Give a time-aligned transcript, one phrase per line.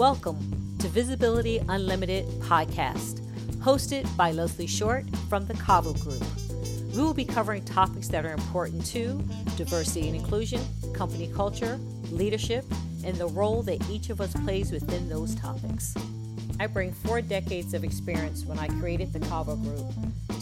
[0.00, 3.20] Welcome to Visibility Unlimited podcast,
[3.58, 6.24] hosted by Leslie Short from the Cavo Group.
[6.94, 9.22] We will be covering topics that are important to
[9.58, 10.62] diversity and inclusion,
[10.94, 11.78] company culture,
[12.10, 12.64] leadership,
[13.04, 15.94] and the role that each of us plays within those topics.
[16.58, 19.92] I bring four decades of experience when I created the Cavo Group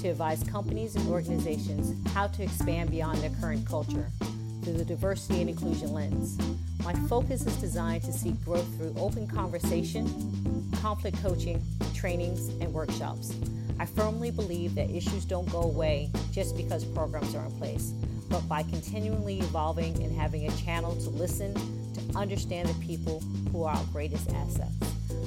[0.03, 4.09] to advise companies and organizations how to expand beyond their current culture
[4.69, 6.37] through the diversity and inclusion lens.
[6.85, 11.63] My focus is designed to seek growth through open conversation, conflict coaching,
[11.95, 13.33] trainings, and workshops.
[13.81, 17.95] I firmly believe that issues don't go away just because programs are in place,
[18.29, 21.55] but by continually evolving and having a channel to listen,
[21.95, 24.75] to understand the people who are our greatest assets.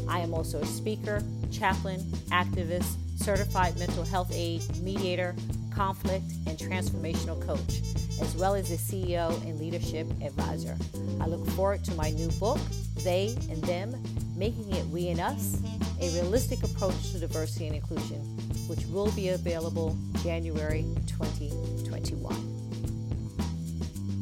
[0.07, 5.35] I am also a speaker, chaplain, activist, certified mental health aide, mediator,
[5.73, 7.81] conflict, and transformational coach,
[8.21, 10.77] as well as a CEO and leadership advisor.
[11.19, 12.59] I look forward to my new book,
[13.03, 14.01] They and Them
[14.35, 15.61] Making It We and Us
[15.99, 18.19] A Realistic Approach to Diversity and Inclusion,
[18.67, 22.33] which will be available January 2021.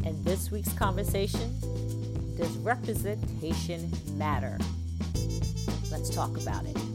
[0.06, 1.60] And this week's conversation
[2.38, 4.58] Does representation matter?
[5.92, 6.89] Let's talk about it.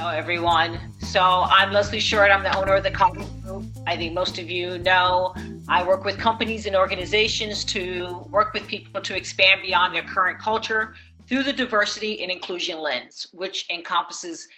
[0.00, 0.80] Hello, everyone.
[1.00, 2.30] So I'm Leslie Short.
[2.30, 3.66] I'm the owner of the Cavo Group.
[3.86, 5.34] I think most of you know
[5.68, 10.38] I work with companies and organizations to work with people to expand beyond their current
[10.38, 10.94] culture
[11.28, 14.48] through the diversity and inclusion lens, which encompasses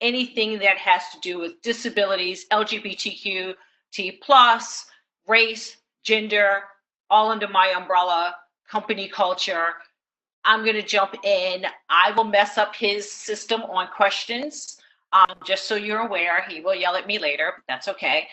[0.00, 3.54] anything that has to do with disabilities, LGBTQ,
[3.92, 4.86] T plus,
[5.28, 6.62] race, gender,
[7.10, 8.34] all under my umbrella,
[8.68, 9.68] company culture.
[10.44, 11.64] I'm going to jump in.
[11.88, 14.78] I will mess up his system on questions.
[15.12, 17.52] Um, just so you're aware, he will yell at me later.
[17.56, 18.28] But that's okay.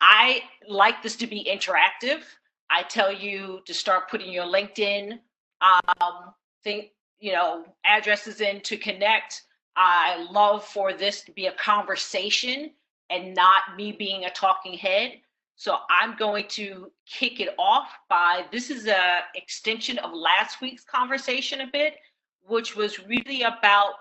[0.00, 2.22] I like this to be interactive.
[2.70, 5.18] I tell you to start putting your LinkedIn
[5.60, 6.32] um,
[6.64, 6.88] thing,
[7.20, 9.42] you know, addresses in to connect.
[9.76, 12.70] I love for this to be a conversation
[13.10, 15.12] and not me being a talking head.
[15.56, 20.82] So I'm going to kick it off by this is a extension of last week's
[20.82, 21.94] conversation a bit,
[22.42, 23.92] which was really about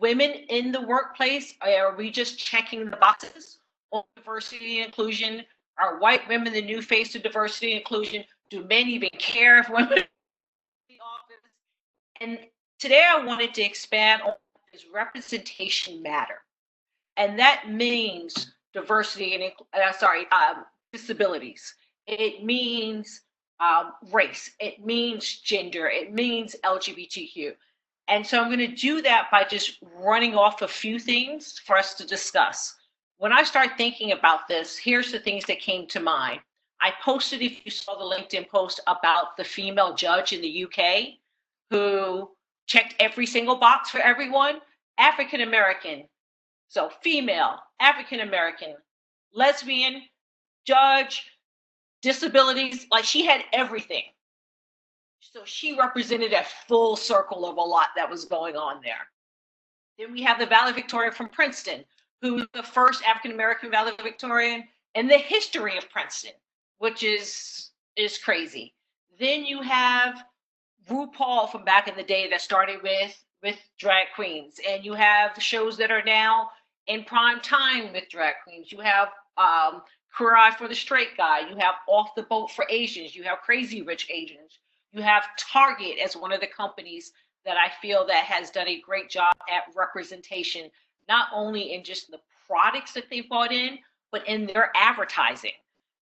[0.00, 1.54] women in the workplace.
[1.62, 3.58] Are we just checking the boxes
[3.92, 5.44] on diversity and inclusion?
[5.78, 8.24] Are white women the new face of diversity and inclusion?
[8.50, 9.88] Do men even care if women
[10.88, 11.42] the office?
[12.20, 12.38] And
[12.78, 14.34] today I wanted to expand on
[14.72, 16.42] is representation matter?
[17.16, 21.74] And that means diversity and uh, sorry, um, disabilities.
[22.06, 23.22] It means
[23.58, 24.50] um, race.
[24.60, 25.88] It means gender.
[25.88, 27.54] It means LGBTQ.
[28.08, 31.76] And so I'm going to do that by just running off a few things for
[31.76, 32.74] us to discuss.
[33.18, 36.40] When I start thinking about this, here's the things that came to mind.
[36.80, 41.14] I posted, if you saw the LinkedIn post, about the female judge in the UK
[41.70, 42.30] who
[42.66, 44.60] checked every single box for everyone
[44.98, 46.04] African American,
[46.68, 48.74] so female, African American,
[49.32, 50.02] lesbian,
[50.66, 51.30] judge,
[52.02, 54.02] disabilities, like she had everything.
[55.32, 59.08] So she represented a full circle of a lot that was going on there.
[59.98, 61.84] Then we have the valedictorian from Princeton,
[62.22, 64.64] who was the first African American valedictorian
[64.94, 66.32] in the history of Princeton,
[66.78, 68.74] which is is crazy.
[69.18, 70.24] Then you have
[70.88, 75.40] RuPaul from back in the day that started with with drag queens, and you have
[75.42, 76.50] shows that are now
[76.86, 78.70] in prime time with drag queens.
[78.70, 79.82] You have um,
[80.16, 81.40] Queer Eye for the Straight Guy.
[81.40, 83.14] You have Off the Boat for Asians.
[83.14, 84.58] You have Crazy Rich Asians.
[84.96, 87.12] You have Target as one of the companies
[87.44, 90.70] that I feel that has done a great job at representation,
[91.06, 93.78] not only in just the products that they bought in,
[94.10, 95.52] but in their advertising.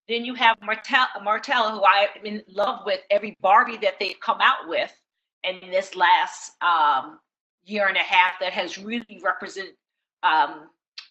[0.07, 4.39] Then you have Mattel, Mattel, who I'm in love with every Barbie that they've come
[4.39, 4.93] out with,
[5.43, 7.19] in this last um,
[7.65, 9.73] year and a half, that has really represented.
[10.23, 10.69] Um,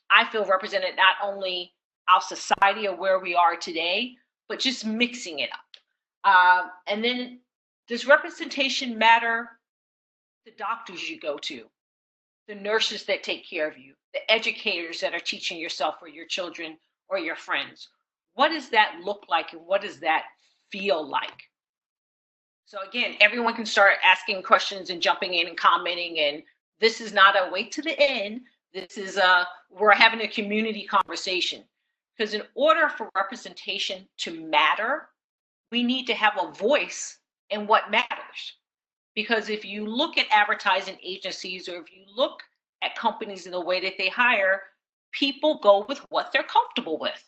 [0.09, 1.75] I feel represented not only
[2.09, 4.15] our society or where we are today,
[4.49, 5.61] but just mixing it up.
[6.25, 7.41] Uh, and then
[7.89, 9.49] does representation matter?
[10.45, 11.65] The doctors you go to,
[12.49, 16.27] the nurses that take care of you, the educators that are teaching yourself or your
[16.27, 16.77] children
[17.09, 17.89] or your friends.
[18.35, 20.25] What does that look like and what does that
[20.71, 21.45] feel like?
[22.67, 26.19] So again, everyone can start asking questions and jumping in and commenting.
[26.19, 26.43] And
[26.81, 28.41] this is not a wait to the end.
[28.73, 31.63] This is a we're having a community conversation.
[32.17, 35.09] Because in order for representation to matter,
[35.71, 37.19] we need to have a voice
[37.51, 38.55] in what matters.
[39.15, 42.41] Because if you look at advertising agencies or if you look
[42.83, 44.63] at companies in the way that they hire,
[45.13, 47.23] people go with what they're comfortable with.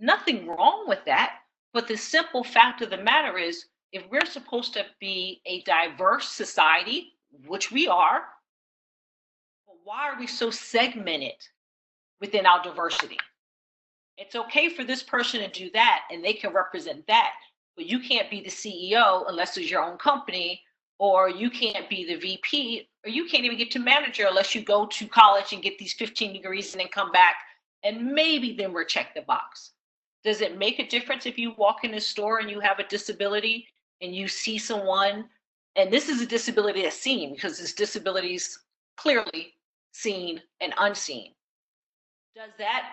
[0.00, 1.34] Nothing wrong with that.
[1.72, 6.28] But the simple fact of the matter is, if we're supposed to be a diverse
[6.28, 7.12] society,
[7.46, 8.22] which we are,
[9.84, 11.34] why are we so segmented
[12.20, 13.18] within our diversity?
[14.16, 17.32] It's okay for this person to do that and they can represent that,
[17.80, 20.60] but you can't be the CEO unless it's your own company,
[20.98, 24.60] or you can't be the VP, or you can't even get to manager unless you
[24.60, 27.36] go to college and get these 15 degrees and then come back
[27.82, 29.70] and maybe then we're check the box.
[30.24, 32.86] Does it make a difference if you walk in a store and you have a
[32.86, 33.66] disability
[34.02, 35.24] and you see someone,
[35.74, 38.58] and this is a disability that's seen because this disability is
[38.98, 39.54] clearly
[39.92, 41.32] seen and unseen.
[42.36, 42.90] Does that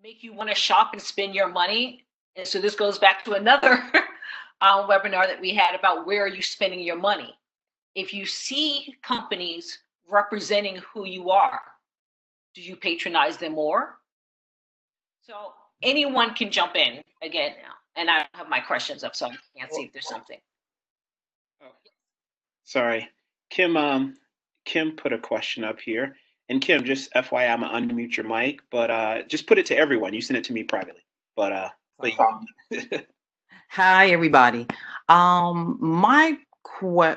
[0.00, 2.03] make you want to shop and spend your money?
[2.36, 3.70] And so this goes back to another
[4.60, 7.34] um, webinar that we had about where are you spending your money.
[7.94, 9.78] If you see companies
[10.08, 11.60] representing who you are,
[12.54, 13.98] do you patronize them more?
[15.26, 15.52] So
[15.82, 17.72] anyone can jump in again now.
[17.96, 20.38] And I have my questions up, so I can't see if there's something.
[21.62, 21.68] Oh.
[22.64, 23.08] Sorry.
[23.50, 24.16] Kim um
[24.64, 26.16] Kim put a question up here.
[26.48, 29.76] And Kim, just FYI, I'm gonna unmute your mic, but uh just put it to
[29.76, 30.12] everyone.
[30.12, 31.02] You send it to me privately.
[31.36, 31.68] But uh
[33.70, 34.66] Hi everybody.
[35.08, 36.38] Um my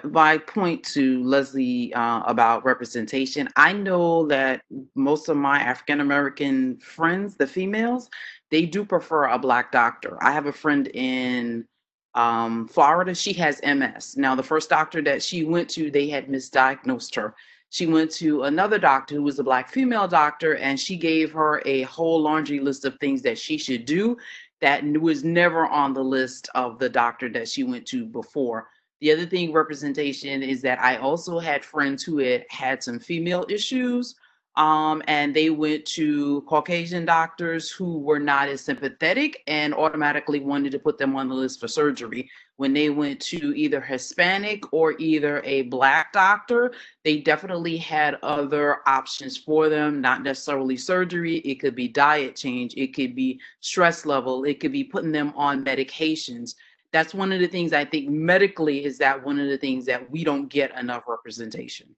[0.03, 4.61] my point to Leslie uh, about representation, I know that
[4.95, 8.09] most of my African American friends, the females,
[8.51, 10.17] they do prefer a black doctor.
[10.21, 11.65] I have a friend in
[12.13, 13.15] um, Florida.
[13.15, 14.15] She has MS.
[14.15, 17.35] Now, the first doctor that she went to, they had misdiagnosed her.
[17.69, 21.61] She went to another doctor who was a black female doctor, and she gave her
[21.65, 24.17] a whole laundry list of things that she should do
[24.61, 28.67] that was never on the list of the doctor that she went to before.
[29.01, 33.45] The other thing, representation, is that I also had friends who had had some female
[33.49, 34.15] issues
[34.57, 40.71] um, and they went to Caucasian doctors who were not as sympathetic and automatically wanted
[40.71, 42.29] to put them on the list for surgery.
[42.57, 46.73] When they went to either Hispanic or either a Black doctor,
[47.03, 51.37] they definitely had other options for them, not necessarily surgery.
[51.37, 55.33] It could be diet change, it could be stress level, it could be putting them
[55.35, 56.55] on medications.
[56.91, 60.09] That's one of the things I think medically is that one of the things that
[60.09, 61.95] we don't get enough representation.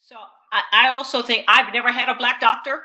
[0.00, 0.16] So
[0.50, 2.84] I, also think I've never had a black doctor.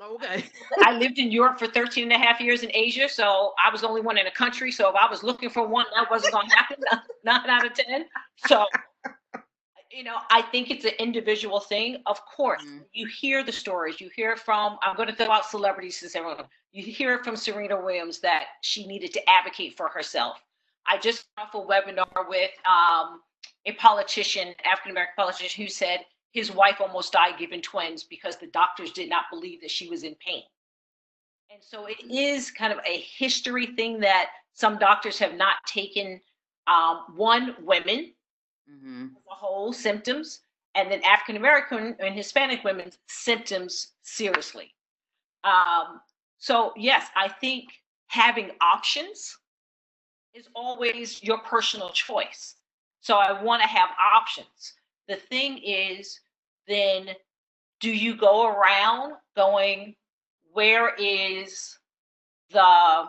[0.00, 0.44] Okay.
[0.84, 3.80] I lived in Europe for 13 and a half years in Asia, so I was
[3.80, 4.70] the only one in the country.
[4.70, 6.76] So if I was looking for one, that wasn't going to happen.
[7.24, 8.06] Nine out of 10.
[8.46, 8.66] So,
[9.90, 12.02] you know, I think it's an individual thing.
[12.06, 12.78] Of course, mm-hmm.
[12.92, 14.00] you hear the stories.
[14.00, 17.80] You hear from, I'm going to throw out celebrities since everyone, you hear from Serena
[17.80, 20.40] Williams that she needed to advocate for herself.
[20.86, 23.20] I just off a webinar with um,
[23.66, 26.00] a politician, African American politician, who said
[26.32, 30.02] his wife almost died giving twins because the doctors did not believe that she was
[30.02, 30.42] in pain.
[31.50, 36.20] And so it is kind of a history thing that some doctors have not taken
[36.66, 38.12] um, one, women
[38.70, 39.06] mm-hmm.
[39.30, 40.40] a whole symptoms,
[40.74, 44.74] and then African American and Hispanic women's symptoms seriously.
[45.44, 46.00] Um,
[46.38, 47.64] so, yes, I think
[48.08, 49.36] having options
[50.34, 52.56] is always your personal choice.
[53.00, 54.74] So, I want to have options.
[55.08, 56.20] The thing is,
[56.66, 57.08] then
[57.80, 59.94] do you go around going,
[60.52, 61.78] where is
[62.50, 63.08] the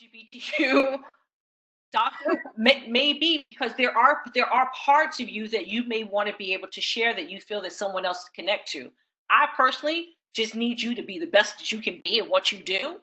[0.00, 0.98] LGBTQ
[1.92, 2.42] doctor?
[2.56, 6.52] Maybe because there are there are parts of you that you may want to be
[6.54, 8.90] able to share that you feel that someone else connect to.
[9.30, 12.52] I personally just need you to be the best that you can be at what
[12.52, 13.00] you do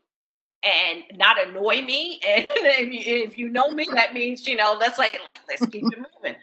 [0.64, 2.20] and not annoy me.
[2.28, 5.84] And if you, if you know me, that means, you know, let's like, let's keep
[5.84, 6.36] it moving.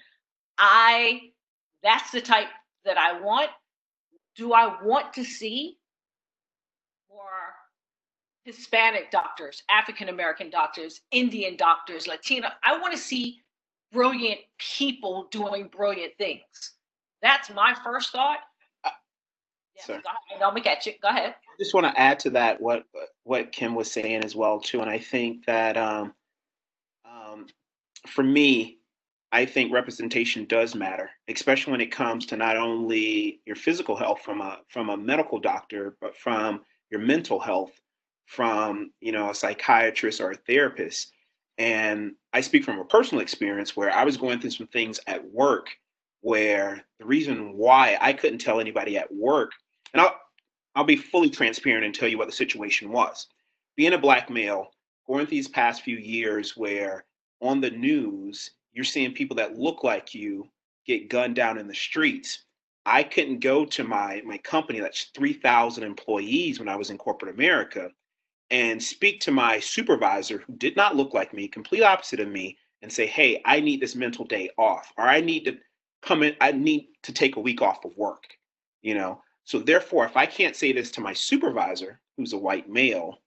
[0.59, 1.21] I
[1.83, 2.49] that's the type
[2.85, 3.51] that I want.
[4.37, 5.77] Do I want to see
[7.11, 7.27] more
[8.45, 12.49] Hispanic doctors, African American doctors, Indian doctors, Latino?
[12.65, 13.41] I want to see
[13.93, 16.43] brilliant people doing brilliant things.
[17.21, 18.39] That's my first thought.
[18.85, 18.91] Uh,
[19.89, 19.99] yeah.
[20.43, 20.93] I'll get you.
[21.03, 21.35] Go ahead.
[21.35, 22.85] I just want to add to that what
[23.25, 26.15] what Kim was saying as well too, and I think that um,
[27.05, 27.47] um,
[28.09, 28.79] for me,
[29.33, 34.21] I think representation does matter, especially when it comes to not only your physical health
[34.21, 36.61] from a from a medical doctor, but from
[36.91, 37.73] your mental health
[38.27, 41.13] from you know a psychiatrist or a therapist.
[41.57, 45.25] And I speak from a personal experience where I was going through some things at
[45.25, 45.69] work
[46.21, 49.53] where the reason why I couldn't tell anybody at work,
[49.95, 50.15] and I'll
[50.75, 53.29] I'll be fully transparent and tell you what the situation was.
[53.77, 54.73] Being a black male,
[55.07, 57.05] going through these past few years where
[57.41, 60.49] on the news you're seeing people that look like you
[60.87, 62.45] get gunned down in the streets.
[62.85, 67.35] I couldn't go to my my company that's 3,000 employees when I was in corporate
[67.35, 67.91] America
[68.51, 72.59] and speak to my supervisor who did not look like me, complete opposite of me,
[72.83, 75.57] and say, hey, I need this mental day off, or I need to
[76.03, 78.25] come in, I need to take a week off of work,
[78.83, 79.23] you know?
[79.45, 83.21] So therefore, if I can't say this to my supervisor, who's a white male,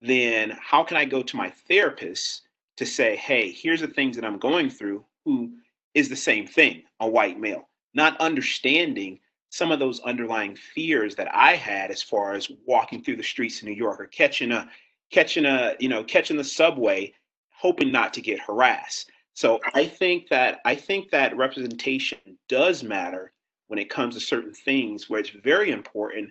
[0.00, 2.43] then how can I go to my therapist
[2.76, 5.52] to say, hey, here's the things that I'm going through, who
[5.94, 11.32] is the same thing, a white male, not understanding some of those underlying fears that
[11.32, 14.68] I had as far as walking through the streets in New York or catching a
[15.12, 17.14] catching a, you know, catching the subway,
[17.50, 19.10] hoping not to get harassed.
[19.34, 23.32] So I think that I think that representation does matter
[23.68, 26.30] when it comes to certain things where it's very important.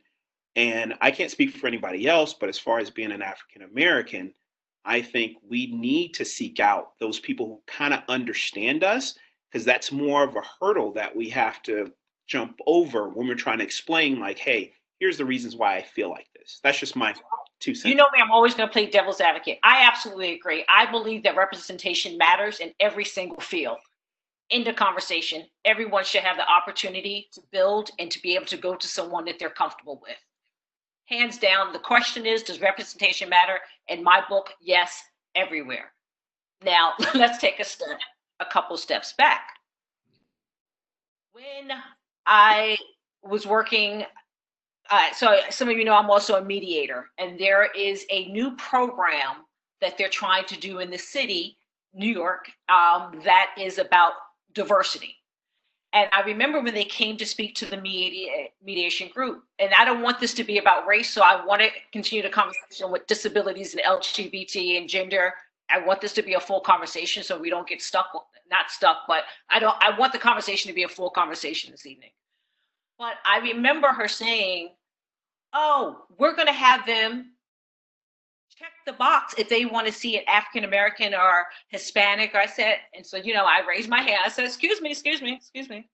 [0.55, 4.33] And I can't speak for anybody else, but as far as being an African American,
[4.85, 9.15] I think we need to seek out those people who kind of understand us
[9.51, 11.91] because that's more of a hurdle that we have to
[12.27, 16.09] jump over when we're trying to explain, like, hey, here's the reasons why I feel
[16.09, 16.59] like this.
[16.63, 17.13] That's just my
[17.59, 17.89] two cents.
[17.89, 19.59] You know me, I'm always going to play devil's advocate.
[19.63, 20.65] I absolutely agree.
[20.69, 23.77] I believe that representation matters in every single field.
[24.49, 28.57] In the conversation, everyone should have the opportunity to build and to be able to
[28.57, 30.17] go to someone that they're comfortable with.
[31.05, 33.59] Hands down, the question is Does representation matter?
[33.87, 35.01] In my book, yes,
[35.35, 35.91] everywhere.
[36.63, 37.99] Now, let's take a step,
[38.39, 39.47] a couple steps back.
[41.33, 41.71] When
[42.25, 42.77] I
[43.23, 44.05] was working.
[44.89, 48.55] Uh, so some of you know I'm also a mediator, and there is a new
[48.57, 49.45] program
[49.81, 51.57] that they're trying to do in the city,
[51.93, 54.13] New York, um, that is about
[54.53, 55.15] diversity.
[55.93, 59.85] And I remember when they came to speak to the media, mediation group, and I
[59.85, 63.05] don't want this to be about race, so I want to continue the conversation with
[63.05, 65.33] disabilities and LGBT and gender.
[65.69, 68.07] I want this to be a full conversation so we don't get stuck,
[68.49, 71.85] not stuck, but I don't, I want the conversation to be a full conversation this
[71.85, 72.09] evening.
[72.97, 74.69] But I remember her saying,
[75.53, 77.32] oh, we're going to have them
[78.57, 82.35] check the box if they want to see an African American or Hispanic.
[82.35, 84.19] I said, and so, you know, I raised my hand.
[84.25, 85.89] I said, excuse me, excuse me, excuse me.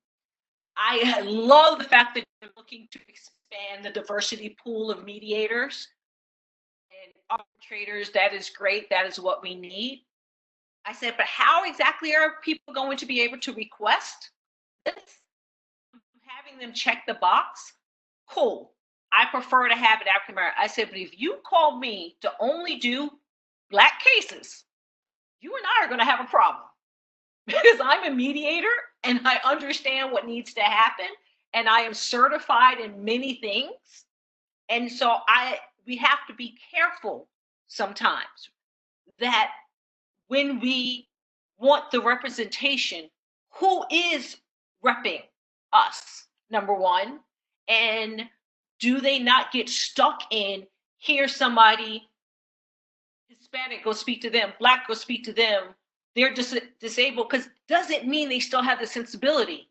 [0.77, 5.89] I love the fact that you're looking to expand the diversity pool of mediators
[7.03, 8.11] and arbitrators.
[8.11, 8.89] That is great.
[8.89, 10.05] That is what we need.
[10.85, 14.31] I said, but how exactly are people going to be able to request
[14.85, 15.19] this?
[16.49, 17.73] having them check the box,
[18.29, 18.71] cool.
[19.11, 20.61] I prefer to have it African American.
[20.61, 23.09] I said, but if you call me to only do
[23.71, 24.65] black cases,
[25.41, 26.65] you and I are going to have a problem
[27.47, 28.67] because I'm a mediator
[29.03, 31.07] and I understand what needs to happen
[31.53, 33.71] and I am certified in many things.
[34.69, 37.27] And so I we have to be careful
[37.67, 38.51] sometimes
[39.19, 39.51] that
[40.27, 41.07] when we
[41.57, 43.09] want the representation,
[43.51, 44.37] who is
[44.85, 45.23] repping
[45.73, 46.27] us?
[46.49, 47.19] number one?
[47.67, 48.23] And
[48.79, 50.65] do they not get stuck in
[50.97, 52.09] hear somebody
[53.39, 55.73] Hispanic go speak to them, black go speak to them,
[56.15, 59.69] they're dis- disabled because doesn't mean they still have the sensibility.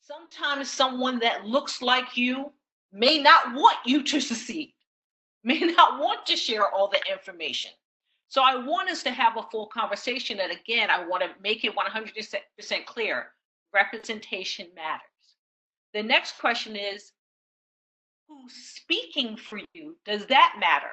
[0.00, 2.52] Sometimes someone that looks like you
[2.92, 4.74] may not want you to succeed,
[5.44, 7.70] may not want to share all the information.
[8.28, 10.40] So I want us to have a full conversation.
[10.40, 13.26] And again, I want to make it 100% clear
[13.74, 15.02] representation matters.
[15.92, 17.11] The next question is
[18.40, 19.96] who's speaking for you?
[20.04, 20.90] Does that matter?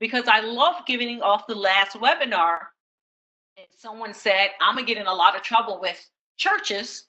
[0.00, 2.58] Because I love giving off the last webinar.
[3.56, 5.98] And someone said, I'm going to get in a lot of trouble with
[6.36, 7.06] churches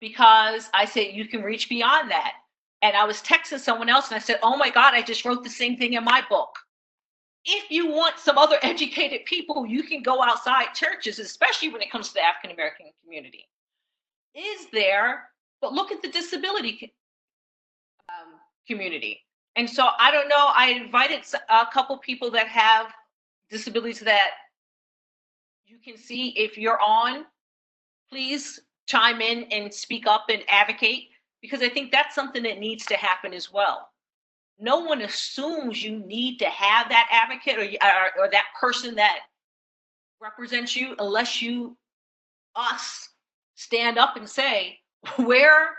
[0.00, 2.34] because I said, you can reach beyond that.
[2.82, 5.44] And I was texting someone else and I said, oh my God, I just wrote
[5.44, 6.50] the same thing in my book.
[7.44, 11.90] If you want some other educated people, you can go outside churches, especially when it
[11.90, 13.48] comes to the African American community.
[14.34, 15.28] Is there
[15.62, 16.92] but look at the disability
[18.66, 19.20] community.
[19.56, 20.50] And so I don't know.
[20.56, 22.92] I invited a couple people that have
[23.50, 24.30] disabilities that
[25.66, 27.24] you can see if you're on.
[28.10, 31.08] Please chime in and speak up and advocate
[31.40, 33.88] because I think that's something that needs to happen as well.
[34.58, 39.20] No one assumes you need to have that advocate or, or, or that person that
[40.20, 41.76] represents you unless you,
[42.54, 43.08] us,
[43.56, 44.78] stand up and say,
[45.16, 45.70] where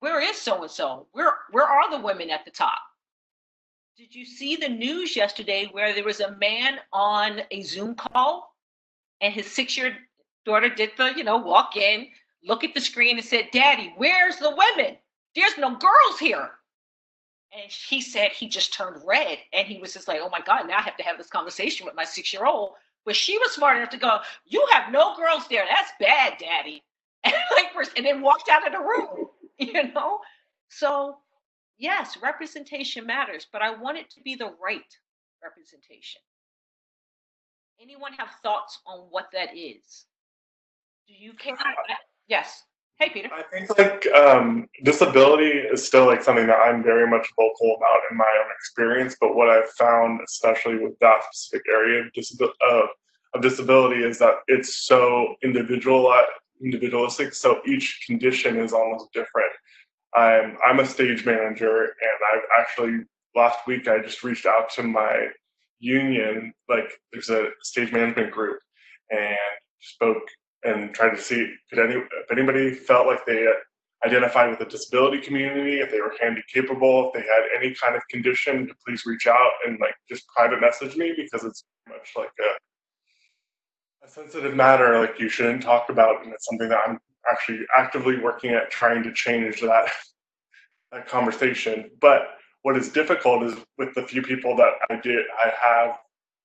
[0.00, 1.06] where is so and so?
[1.12, 2.78] Where where are the women at the top?
[3.96, 8.54] Did you see the news yesterday where there was a man on a Zoom call
[9.22, 9.96] and his six-year
[10.44, 12.08] daughter did the, you know, walk in,
[12.44, 14.96] look at the screen and said, Daddy, where's the women?
[15.34, 16.50] There's no girls here.
[17.54, 20.68] And he said he just turned red and he was just like, oh my God,
[20.68, 22.72] now I have to have this conversation with my six-year-old.
[23.06, 25.64] But she was smart enough to go, You have no girls there.
[25.66, 26.82] That's bad, Daddy
[27.24, 29.28] and like and then walked out of the room,
[29.72, 30.20] you know?
[30.68, 31.16] So
[31.78, 34.82] yes, representation matters, but I want it to be the right
[35.42, 36.20] representation?
[37.80, 40.06] Anyone have thoughts on what that is?
[41.06, 41.56] Do you care?
[42.26, 42.62] Yes.
[42.98, 43.28] Hey, Peter.
[43.32, 48.00] I think like um, disability is still like something that I'm very much vocal about
[48.10, 49.16] in my own experience.
[49.20, 52.86] But what I've found, especially with that specific area of, disabil- uh,
[53.34, 56.10] of disability, is that it's so individual
[56.62, 57.34] individualistic.
[57.34, 59.52] So each condition is almost different.
[60.14, 64.82] I'm I'm a stage manager, and I've actually last week I just reached out to
[64.82, 65.28] my
[65.78, 68.58] union, like there's a stage management group,
[69.10, 69.36] and
[69.80, 70.22] spoke
[70.64, 73.46] and tried to see could any if anybody felt like they
[74.04, 77.96] identified with the disability community, if they were handy capable, if they had any kind
[77.96, 82.12] of condition, to please reach out and like just private message me because it's much
[82.16, 82.50] like a,
[84.06, 86.98] a sensitive matter like you shouldn't talk about and it's something that I'm
[87.30, 89.88] actually actively working at trying to change that
[90.92, 91.90] that conversation.
[92.00, 92.28] But
[92.62, 95.98] what is difficult is with the few people that I did I have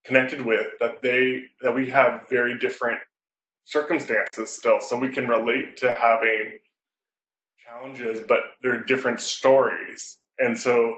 [0.05, 2.99] connected with that they that we have very different
[3.65, 6.57] circumstances still so we can relate to having
[7.63, 10.97] challenges but they're different stories and so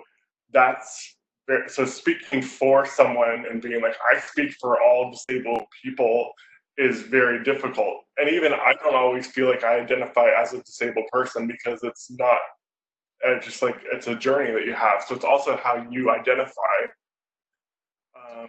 [0.53, 1.17] that's
[1.67, 6.31] so speaking for someone and being like i speak for all disabled people
[6.77, 11.05] is very difficult and even i don't always feel like i identify as a disabled
[11.11, 12.39] person because it's not
[13.25, 16.51] uh, just like it's a journey that you have so it's also how you identify
[18.15, 18.47] um,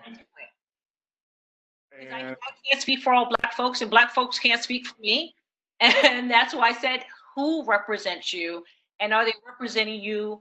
[2.12, 2.36] I, I
[2.68, 5.34] can't speak for all black folks, and black folks can't speak for me.
[5.80, 7.04] And that's why I said,
[7.34, 8.64] who represents you?
[9.00, 10.40] And are they representing you,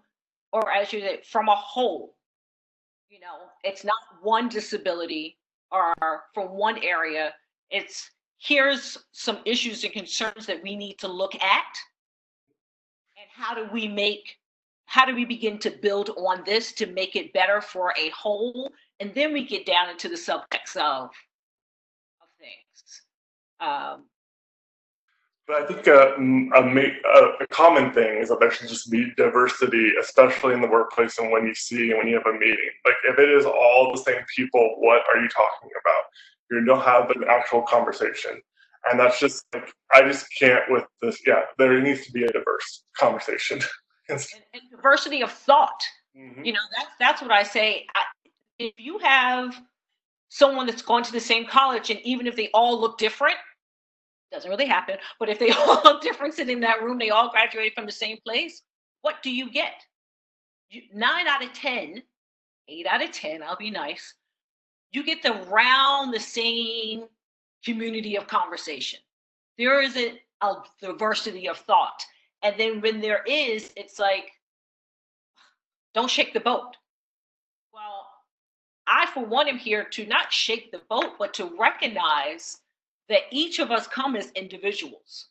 [0.52, 2.16] or as you say, from a whole?
[3.10, 5.38] You know, it's not one disability
[5.72, 5.94] or
[6.34, 7.34] from one area.
[7.74, 11.76] It's here's some issues and concerns that we need to look at.
[13.18, 14.38] And how do we make,
[14.86, 18.72] how do we begin to build on this to make it better for a whole?
[19.02, 21.10] And then we get down into the subtext of
[23.64, 24.04] um,
[25.48, 26.16] but I think a,
[26.56, 31.18] a, a, common thing is that there should just be diversity, especially in the workplace
[31.18, 32.70] and when you see and when you have a meeting.
[32.86, 36.04] Like if it is all the same people, what are you talking about?
[36.54, 38.42] You don't have an actual conversation.
[38.90, 41.20] And that's just like, I just can't with this.
[41.26, 43.62] Yeah, there needs to be a diverse conversation.
[44.10, 45.82] and, and, diversity of thought.
[46.18, 46.44] Mm-hmm.
[46.44, 47.86] You know, that's, that's what I say.
[47.96, 48.04] I,
[48.60, 49.60] if you have
[50.30, 53.38] someone that's gone to the same college and even if they all look different,
[54.34, 54.98] doesn't really happen.
[55.20, 57.92] But if they all look different sitting in that room, they all graduated from the
[57.92, 58.62] same place.
[59.02, 59.74] What do you get?
[60.70, 62.02] You, nine out of ten,
[62.68, 63.44] eight out of ten.
[63.44, 64.14] I'll be nice.
[64.94, 67.06] You get the round the same
[67.66, 69.00] community of conversation.
[69.58, 72.04] There isn't a diversity of thought,
[72.44, 74.32] and then when there is, it's like,
[75.94, 76.78] don't shake the boat.
[77.74, 78.08] Well,
[78.88, 82.60] I, for one, am here to not shake the boat, but to recognize
[83.10, 85.28] that each of us come as individuals.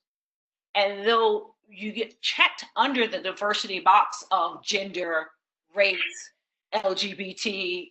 [0.75, 5.31] And though you get checked under the diversity box of gender,
[5.75, 6.31] race,
[6.75, 7.91] LGBT,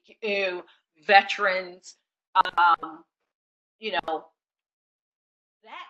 [1.06, 1.96] veterans,
[2.36, 3.04] um,
[3.80, 4.26] you know,
[5.64, 5.86] that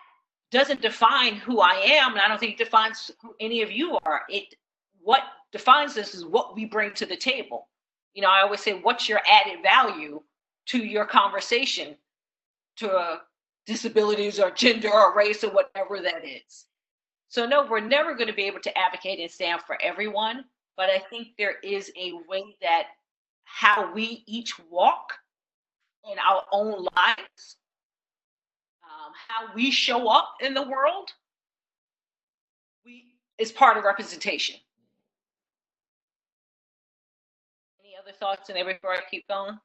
[0.50, 3.98] doesn't define who I am, and I don't think it defines who any of you
[4.04, 4.22] are.
[4.28, 4.54] It
[5.02, 7.68] what defines this is what we bring to the table.
[8.14, 10.22] You know, I always say, what's your added value
[10.66, 11.96] to your conversation
[12.76, 13.20] to
[13.66, 16.66] disabilities or gender or race or whatever that is.
[17.28, 20.44] So, no, we're never going to be able to advocate and stand for everyone,
[20.76, 22.88] but I think there is a way that
[23.44, 25.12] how we each walk
[26.10, 27.56] in our own lives,
[28.84, 31.10] um, how we show up in the world,
[32.84, 34.56] we is part of representation.
[37.80, 39.58] Any other thoughts in there before I keep going?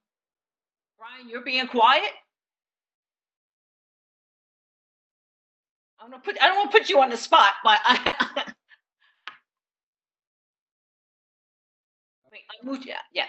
[0.98, 2.12] Brian, you're being quiet.
[6.00, 6.42] I'm gonna put.
[6.42, 8.54] I don't want to put you on the spot, but I.
[12.50, 12.86] I moved.
[12.86, 13.26] Yeah, yeah.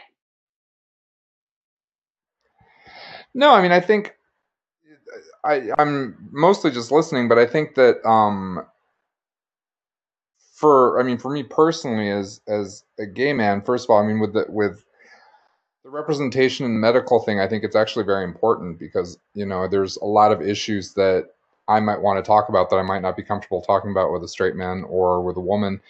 [3.34, 4.16] No, I mean, I think
[5.44, 8.64] I I'm mostly just listening, but I think that um
[10.54, 14.06] for I mean for me personally as as a gay man, first of all, I
[14.06, 14.84] mean with the with
[15.84, 19.96] the representation and medical thing, I think it's actually very important because you know there's
[19.98, 21.30] a lot of issues that
[21.68, 24.22] I might want to talk about that I might not be comfortable talking about with
[24.24, 25.80] a straight man or with a woman.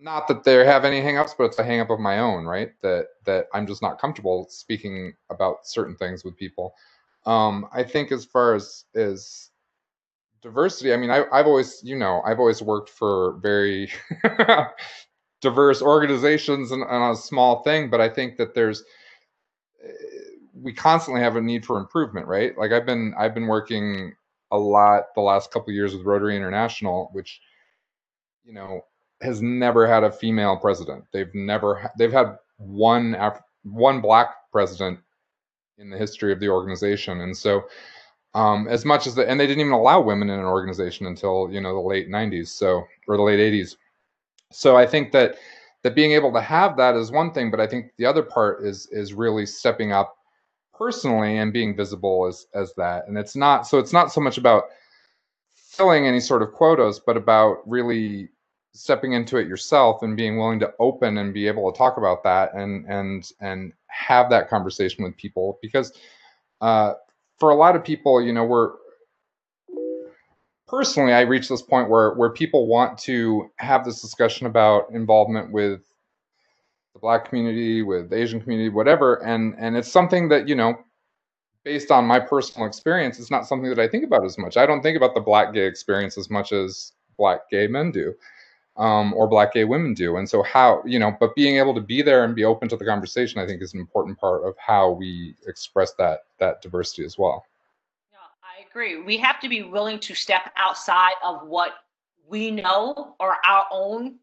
[0.00, 2.70] Not that they have any hangups, but it's a hangup of my own, right?
[2.82, 6.74] That that I'm just not comfortable speaking about certain things with people.
[7.26, 9.50] Um, I think as far as as
[10.42, 13.90] diversity, I mean, I, I've always, you know, I've always worked for very
[15.40, 18.84] diverse organizations and, and a small thing, but I think that there's
[20.54, 22.56] we constantly have a need for improvement, right?
[22.58, 24.14] Like I've been I've been working
[24.50, 27.40] a lot the last couple years with Rotary International, which
[28.44, 28.82] you know
[29.20, 31.04] has never had a female president.
[31.12, 34.98] They've never they've had one Af- one black president
[35.78, 37.64] in the history of the organization, and so
[38.34, 41.48] um, as much as the, and they didn't even allow women in an organization until
[41.50, 43.76] you know the late 90s, so or the late 80s.
[44.52, 45.36] So I think that
[45.82, 48.64] that being able to have that is one thing, but I think the other part
[48.64, 50.16] is is really stepping up
[50.74, 53.08] personally and being visible as as that.
[53.08, 54.64] And it's not so it's not so much about
[55.54, 58.28] filling any sort of quotas, but about really
[58.78, 62.22] stepping into it yourself and being willing to open and be able to talk about
[62.22, 65.92] that and and and have that conversation with people because
[66.60, 66.94] uh,
[67.38, 68.72] for a lot of people, you know, we're
[70.66, 75.52] personally I reached this point where where people want to have this discussion about involvement
[75.52, 75.80] with
[76.94, 80.78] the black community, with the Asian community, whatever, and and it's something that you know,
[81.64, 84.56] based on my personal experience, it's not something that I think about as much.
[84.56, 88.14] I don't think about the black gay experience as much as black gay men do.
[88.78, 90.18] Um, or black gay women do.
[90.18, 92.76] And so how, you know, but being able to be there and be open to
[92.76, 97.04] the conversation, I think is an important part of how we express that that diversity
[97.04, 97.44] as well.
[98.12, 99.02] Yeah, I agree.
[99.02, 101.72] We have to be willing to step outside of what
[102.28, 104.20] we know or our own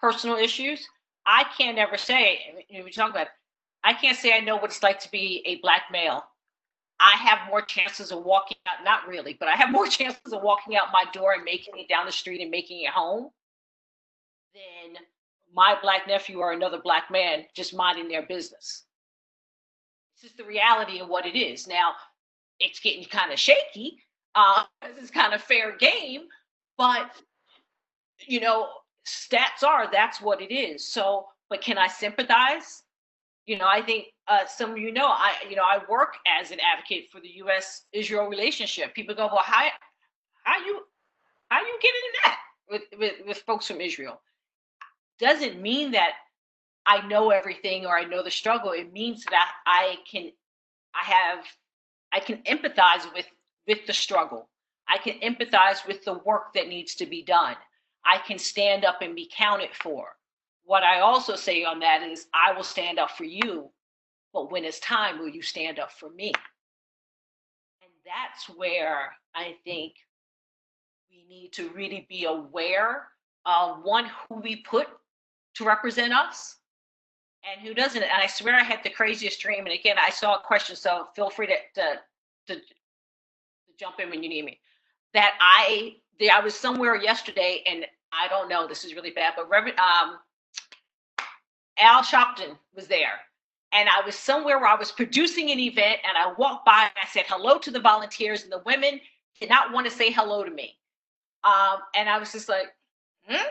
[0.00, 0.88] personal issues
[1.26, 3.28] I can't ever say, we talk about,
[3.82, 6.24] I can't say I know what it's like to be a black male.
[7.00, 10.42] I have more chances of walking out, not really, but I have more chances of
[10.42, 13.30] walking out my door and making it down the street and making it home
[14.54, 14.96] than
[15.52, 18.84] my black nephew or another black man just minding their business.
[20.20, 21.66] This is the reality of what it is.
[21.66, 21.92] Now,
[22.60, 23.98] it's getting kind of shaky.
[24.34, 26.22] Uh, this is kind of fair game,
[26.76, 27.10] but
[28.26, 28.68] you know,
[29.06, 30.86] stats are that's what it is.
[30.92, 32.82] So, but can I sympathize?
[33.46, 36.50] You know, I think uh, some of you know I you know I work as
[36.50, 37.82] an advocate for the U.S.
[37.92, 38.94] Israel relationship.
[38.94, 39.68] People go, well, how
[40.44, 40.80] how you
[41.50, 42.38] how you get into that
[42.70, 44.20] with, with with folks from Israel?
[45.18, 46.12] Doesn't mean that
[46.86, 48.72] I know everything or I know the struggle.
[48.72, 50.30] It means that I can
[50.94, 51.44] I have
[52.12, 53.26] I can empathize with
[53.66, 54.48] with the struggle.
[54.88, 57.56] I can empathize with the work that needs to be done.
[58.04, 60.16] I can stand up and be counted for.
[60.64, 63.70] What I also say on that is, I will stand up for you,
[64.32, 66.32] but when it's time, will you stand up for me?
[67.82, 69.94] And that's where I think
[71.10, 73.08] we need to really be aware
[73.46, 74.88] of one, who we put
[75.54, 76.56] to represent us
[77.50, 78.02] and who doesn't.
[78.02, 79.60] And I swear I had the craziest dream.
[79.66, 82.00] And again, I saw a question, so feel free to, to,
[82.48, 82.60] to, to
[83.78, 84.58] jump in when you need me.
[85.12, 85.96] That I
[86.32, 90.18] I was somewhere yesterday, and I don't know, this is really bad, but Reverend um,
[91.78, 93.20] Al Sharpton was there.
[93.72, 96.92] And I was somewhere where I was producing an event, and I walked by and
[97.02, 99.00] I said hello to the volunteers, and the women
[99.40, 100.76] did not want to say hello to me.
[101.42, 102.66] Um, and I was just like,
[103.26, 103.42] hmm?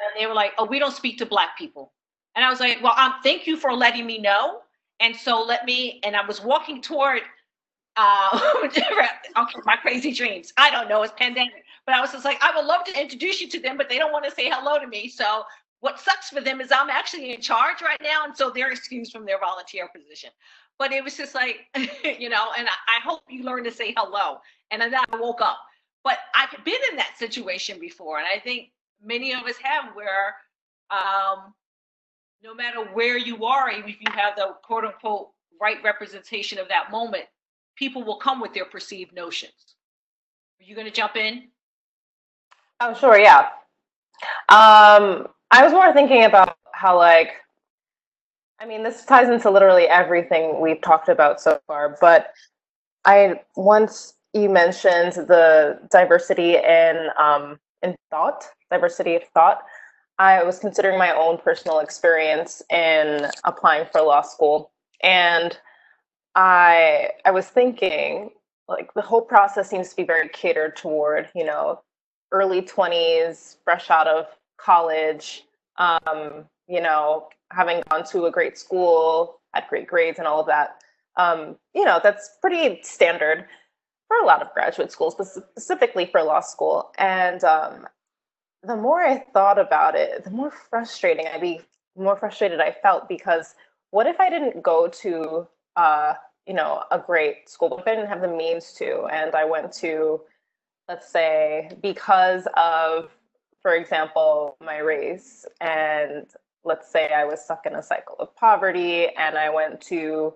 [0.00, 1.92] And they were like, oh, we don't speak to Black people.
[2.34, 4.60] And I was like, well, um, thank you for letting me know.
[5.00, 7.22] And so let me, and I was walking toward
[7.96, 10.52] uh, okay, my crazy dreams.
[10.56, 11.64] I don't know, it's pandemic.
[11.84, 13.98] But I was just like, I would love to introduce you to them, but they
[13.98, 15.08] don't want to say hello to me.
[15.08, 15.42] So
[15.80, 18.24] what sucks for them is I'm actually in charge right now.
[18.24, 20.30] And so they're excused from their volunteer position.
[20.78, 21.66] But it was just like,
[22.04, 24.38] you know, and I, I hope you learn to say hello.
[24.70, 25.58] And then I woke up.
[26.04, 28.18] But I've been in that situation before.
[28.18, 28.70] And I think
[29.04, 30.34] many of us have where
[30.90, 31.54] um,
[32.42, 35.28] no matter where you are, even if you have the quote unquote
[35.60, 37.24] right representation of that moment,
[37.76, 39.76] people will come with their perceived notions.
[40.60, 41.48] Are you going to jump in?
[42.80, 43.48] Oh, sure, yeah.
[44.48, 47.32] Um, I was more thinking about how, like,
[48.60, 52.32] I mean, this ties into literally everything we've talked about so far, but
[53.04, 59.62] I once you mentioned the diversity in um, in thought, diversity of thought.
[60.18, 64.70] I was considering my own personal experience in applying for law school,
[65.02, 65.58] and
[66.34, 68.30] I I was thinking
[68.68, 71.80] like the whole process seems to be very catered toward you know
[72.30, 75.44] early 20s fresh out of college
[75.76, 80.46] um, you know having gone to a great school had great grades and all of
[80.46, 80.82] that.
[81.16, 83.46] Um, you know that's pretty standard
[84.08, 86.92] for a lot of graduate schools but specifically for law school.
[86.98, 87.86] And um,
[88.64, 91.60] the more i thought about it the more frustrating i be
[91.96, 93.54] more frustrated i felt because
[93.90, 95.46] what if i didn't go to
[95.76, 96.14] uh,
[96.46, 99.04] you know, a great school, but I didn't have the means to.
[99.04, 100.20] And I went to,
[100.88, 103.10] let's say, because of,
[103.60, 106.26] for example, my race, and
[106.64, 110.34] let's say I was stuck in a cycle of poverty, and I went to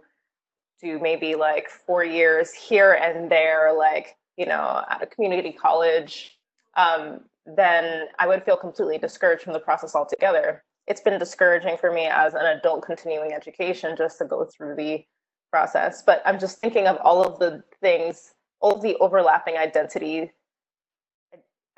[0.81, 6.39] do maybe like four years here and there, like, you know, at a community college,
[6.77, 10.65] um, then I would feel completely discouraged from the process altogether.
[10.87, 15.05] It's been discouraging for me as an adult continuing education just to go through the
[15.51, 16.03] process.
[16.03, 20.33] But I'm just thinking of all of the things, all of the overlapping identity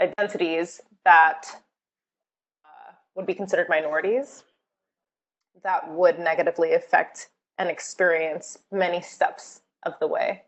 [0.01, 1.45] identities that
[2.65, 4.45] uh, would be considered minorities
[5.65, 10.43] that would negatively affect and experience many steps of the way.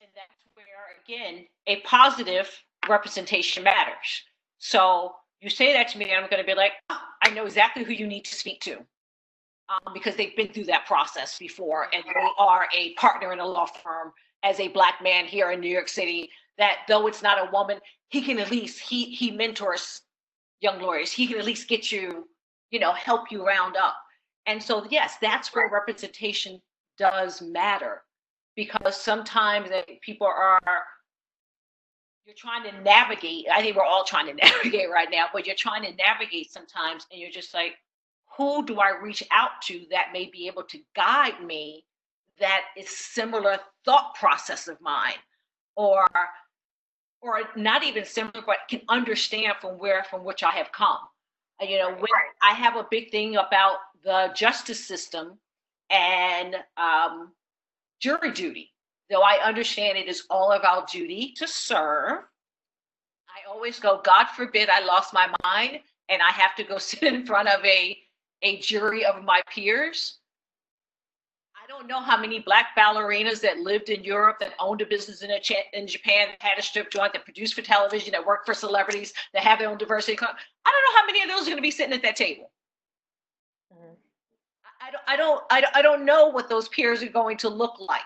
[0.00, 0.64] And that's where,
[1.04, 2.50] again, a positive
[2.88, 4.24] representation matters.
[4.58, 7.46] So you say that to me, and I'm going to be like, oh, I know
[7.46, 8.78] exactly who you need to speak to.
[9.70, 13.46] Um, because they've been through that process before and they are a partner in a
[13.46, 17.38] law firm as a black man here in New York City that though it's not
[17.38, 20.00] a woman, he can at least he he mentors
[20.60, 21.12] young lawyers.
[21.12, 22.28] He can at least get you,
[22.70, 23.96] you know, help you round up.
[24.46, 26.62] And so yes, that's where representation
[26.96, 28.02] does matter
[28.56, 29.68] because sometimes
[30.00, 30.60] people are
[32.28, 33.46] you're trying to navigate.
[33.50, 37.06] I think we're all trying to navigate right now, but you're trying to navigate sometimes
[37.10, 37.72] and you're just like,
[38.36, 41.84] who do I reach out to that may be able to guide me
[42.38, 45.18] that is similar thought process of mine
[45.74, 46.06] or
[47.20, 50.98] or not even similar, but can understand from where from which I have come.
[51.60, 52.06] Uh, you know, when
[52.42, 55.38] I have a big thing about the justice system
[55.90, 57.32] and um,
[57.98, 58.70] jury duty.
[59.10, 62.24] Though I understand it is all of our duty to serve,
[63.28, 67.02] I always go, God forbid I lost my mind and I have to go sit
[67.02, 67.96] in front of a,
[68.42, 70.18] a jury of my peers
[71.68, 75.20] I don't know how many black ballerinas that lived in Europe, that owned a business
[75.20, 78.24] in, a ch- in Japan, that had a strip joint, that produced for television, that
[78.24, 80.16] worked for celebrities, that have their own diversity.
[80.16, 80.34] Club.
[80.64, 82.50] I don't know how many of those are going to be sitting at that table.
[83.70, 83.92] Mm-hmm.
[84.80, 87.78] I, I don't, I don't, I don't know what those peers are going to look
[87.78, 88.00] like.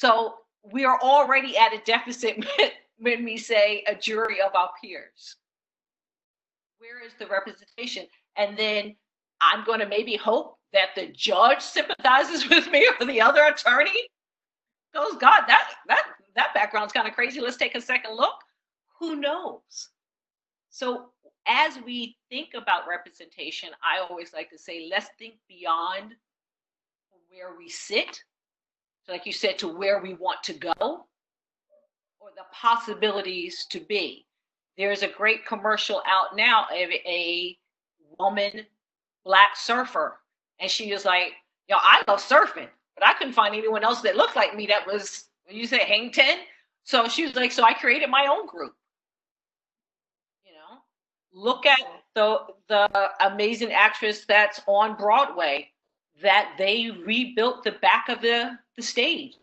[0.00, 2.42] So we are already at a deficit
[2.98, 5.36] when we say a jury of our peers.
[6.78, 8.06] Where is the representation?
[8.34, 8.96] And then
[9.42, 14.08] I'm going to maybe hope that the judge sympathizes with me or the other attorney
[14.94, 17.38] goes, God, that that that background's kind of crazy.
[17.38, 18.36] Let's take a second look.
[19.00, 19.90] Who knows?
[20.70, 21.10] So
[21.46, 26.14] as we think about representation, I always like to say, let's think beyond
[27.28, 28.22] where we sit.
[29.06, 34.26] So, like you said, to where we want to go or the possibilities to be.
[34.76, 37.56] There's a great commercial out now of a
[38.18, 38.66] woman
[39.24, 40.18] black surfer
[40.60, 41.32] and she was like,
[41.68, 44.86] yo, I love surfing, but I couldn't find anyone else that looked like me that
[44.86, 46.38] was, you say hang 10.
[46.84, 48.74] So she was like, so I created my own group.
[50.44, 50.80] You know,
[51.32, 51.80] look at
[52.14, 55.70] the the amazing actress that's on Broadway
[56.22, 59.36] that they rebuilt the back of the, the stage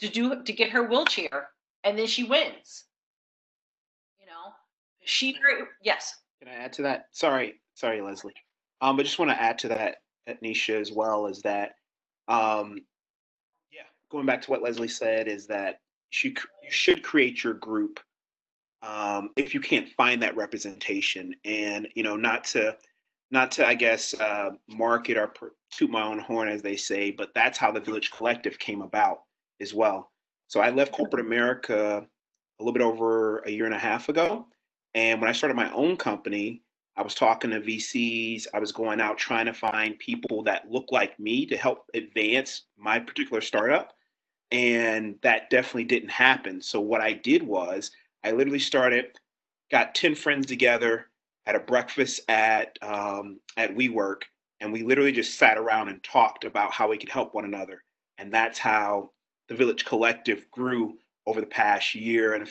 [0.00, 1.48] to do to get her wheelchair
[1.84, 2.84] and then she wins.
[4.20, 4.52] You know,
[5.04, 5.36] she
[5.82, 6.16] yes.
[6.40, 7.06] Can I add to that?
[7.12, 8.34] Sorry, sorry, Leslie.
[8.80, 9.96] Um, but just want to add to that
[10.42, 11.76] Nisha as well is that,
[12.28, 12.78] um,
[13.72, 15.80] yeah, going back to what Leslie said is that
[16.22, 16.30] you,
[16.62, 18.00] you should create your group
[18.82, 22.76] um, if you can't find that representation, and you know, not to
[23.30, 25.28] not to I guess uh, market or
[25.76, 29.22] toot my own horn as they say, but that's how the Village Collective came about
[29.60, 30.10] as well.
[30.48, 32.06] So I left corporate America
[32.58, 34.46] a little bit over a year and a half ago,
[34.94, 36.62] and when I started my own company,
[36.96, 38.46] I was talking to VCs.
[38.54, 42.62] I was going out trying to find people that look like me to help advance
[42.78, 43.92] my particular startup.
[44.50, 46.62] And that definitely didn't happen.
[46.62, 47.90] So what I did was
[48.24, 49.06] I literally started,
[49.70, 51.10] got 10 friends together,
[51.44, 54.22] had a breakfast at um, at WeWork,
[54.60, 57.82] and we literally just sat around and talked about how we could help one another.
[58.18, 59.10] And that's how
[59.48, 62.48] the Village Collective grew over the past year and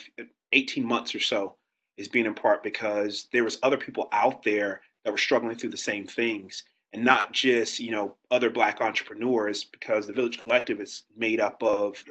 [0.52, 1.56] 18 months or so
[1.96, 5.70] is being in part because there was other people out there that were struggling through
[5.70, 10.80] the same things and not just you know other black entrepreneurs because the village collective
[10.80, 12.02] is made up of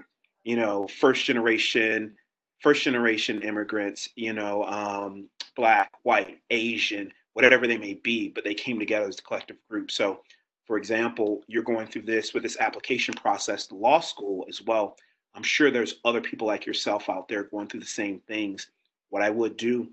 [0.43, 2.15] you know first generation
[2.61, 8.53] first generation immigrants you know um, black white asian whatever they may be but they
[8.53, 10.19] came together as a collective group so
[10.65, 14.97] for example you're going through this with this application process to law school as well
[15.35, 18.67] i'm sure there's other people like yourself out there going through the same things
[19.09, 19.89] what I would do,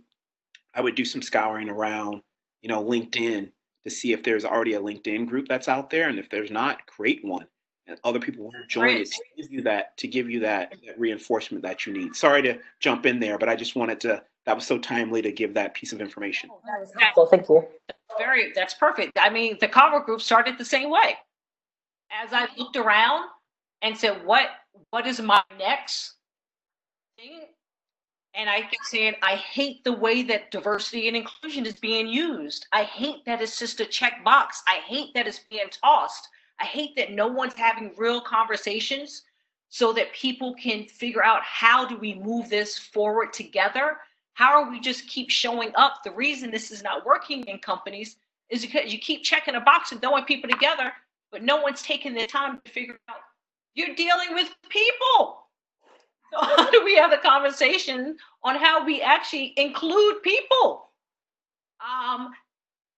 [0.75, 2.23] I would do some scouring around,
[2.61, 3.51] you know, LinkedIn
[3.85, 6.87] to see if there's already a LinkedIn group that's out there, and if there's not,
[6.87, 7.47] create one.
[7.87, 10.75] And other people want to join it to give you that to give you that,
[10.87, 12.17] that reinforcement that you need.
[12.17, 14.23] Sorry to jump in there, but I just wanted to.
[14.47, 16.51] That was so timely to give that piece of information.
[16.53, 17.27] Oh, that was helpful.
[17.27, 17.67] Thank you.
[18.19, 18.53] Very.
[18.55, 19.19] That's perfect.
[19.19, 21.17] I mean, the Cavo group started the same way.
[22.11, 23.29] As I looked around
[23.83, 24.49] and said, "What
[24.91, 26.15] what is my next
[27.17, 27.43] thing?
[28.35, 32.67] And I kept saying, I hate the way that diversity and inclusion is being used.
[32.73, 34.63] I hate that it's just a check box.
[34.67, 36.29] I hate that it's being tossed.
[36.59, 39.23] I hate that no one's having real conversations
[39.69, 43.99] so that people can figure out how do we move this forward together?
[44.35, 46.03] How are we just keep showing up?
[46.05, 48.17] The reason this is not working in companies
[48.49, 50.93] is because you keep checking a box and throwing people together,
[51.31, 53.17] but no one's taking the time to figure out
[53.75, 55.39] you're dealing with people.
[56.33, 60.91] So how do we have a conversation on how we actually include people?
[61.79, 62.31] Um,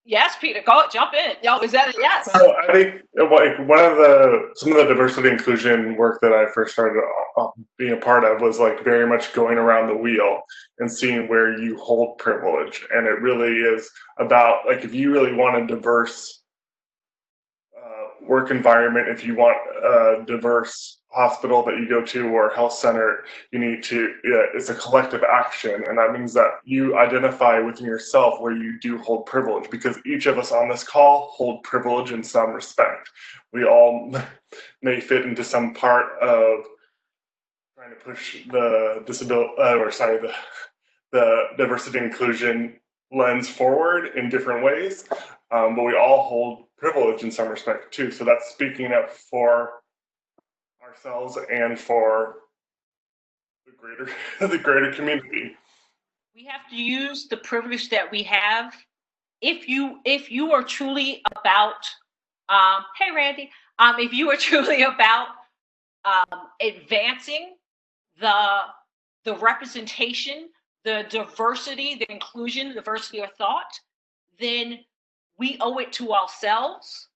[0.05, 1.37] yes, Peter, go jump in.
[1.43, 2.31] Yo, is that a yes?
[2.31, 6.47] So I think like one of the some of the diversity inclusion work that I
[6.53, 7.03] first started
[7.37, 10.43] uh, being a part of was like very much going around the wheel
[10.79, 15.35] and seeing where you hold privilege, and it really is about like if you really
[15.35, 16.43] want a diverse uh,
[18.27, 23.25] work environment, if you want a diverse hospital that you go to or health center,
[23.53, 25.85] you need to, yeah, it's a collective action.
[25.89, 30.27] And that means that you identify within yourself where you do hold privilege because each
[30.27, 33.09] of us on this call hold privilege in some respect.
[33.53, 34.13] We all
[34.83, 36.65] may fit into some part of
[37.77, 40.33] trying to push the disability, uh, or sorry, the,
[41.13, 42.81] the diversity inclusion
[43.13, 45.05] lens forward in different ways.
[45.51, 48.11] Um, but we all hold privilege in some respect too.
[48.11, 49.71] So that's speaking up for
[50.83, 52.37] ourselves and for
[53.67, 54.09] the greater
[54.41, 55.57] the greater community.
[56.35, 58.75] We have to use the privilege that we have.
[59.41, 61.87] If you if you are truly about,
[62.49, 65.29] um, hey Randy, um, if you are truly about
[66.05, 67.55] um, advancing
[68.21, 68.35] the
[69.25, 70.49] the representation,
[70.85, 73.73] the diversity, the inclusion, diversity of thought,
[74.39, 74.81] then
[75.38, 77.09] we owe it to ourselves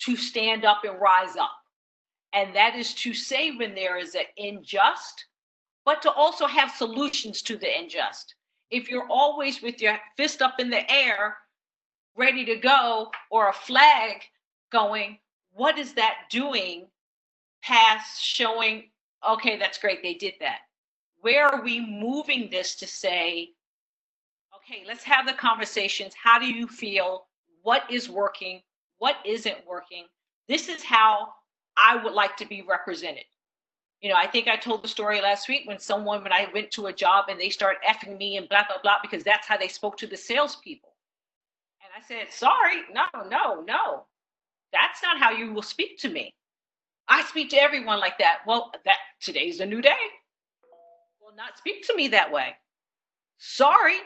[0.00, 1.50] to stand up and rise up
[2.32, 5.26] and that is to say when there is an unjust,
[5.84, 8.34] but to also have solutions to the unjust.
[8.70, 11.36] If you're always with your fist up in the air,
[12.16, 14.22] ready to go, or a flag
[14.70, 15.18] going,
[15.52, 16.86] what is that doing
[17.62, 18.90] past showing,
[19.28, 20.60] okay, that's great, they did that?
[21.20, 23.50] Where are we moving this to say,
[24.56, 26.14] okay, let's have the conversations.
[26.14, 27.26] How do you feel?
[27.62, 28.62] What is working?
[28.98, 30.04] What isn't working?
[30.48, 31.28] This is how
[31.76, 33.24] I would like to be represented.
[34.00, 36.70] You know, I think I told the story last week when someone, when I went
[36.72, 39.58] to a job and they started effing me and blah, blah, blah, because that's how
[39.58, 40.90] they spoke to the salespeople.
[41.82, 44.06] And I said, sorry, no, no, no.
[44.72, 46.32] That's not how you will speak to me.
[47.08, 48.38] I speak to everyone like that.
[48.46, 49.96] Well, that today's a new day.
[51.20, 52.54] Will not speak to me that way.
[53.38, 53.96] Sorry.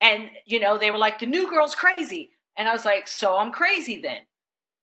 [0.00, 2.30] And you know, they were like, the new girl's crazy.
[2.56, 4.18] And I was like, so I'm crazy then.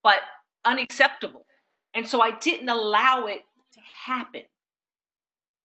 [0.04, 0.20] But
[0.66, 1.46] unacceptable.
[1.94, 4.42] And so I didn't allow it to happen.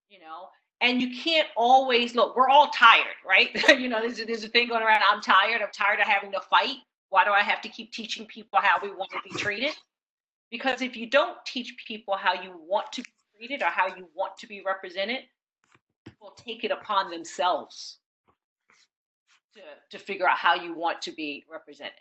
[0.09, 0.49] You know,
[0.81, 3.51] and you can't always look, we're all tired, right?
[3.79, 6.41] you know, there's, there's a thing going around, I'm tired, I'm tired of having to
[6.41, 6.77] fight.
[7.09, 9.73] Why do I have to keep teaching people how we want to be treated?
[10.51, 14.09] Because if you don't teach people how you want to be treated or how you
[14.15, 15.21] want to be represented,
[16.05, 17.99] people take it upon themselves
[19.57, 22.01] to, to figure out how you want to be represented.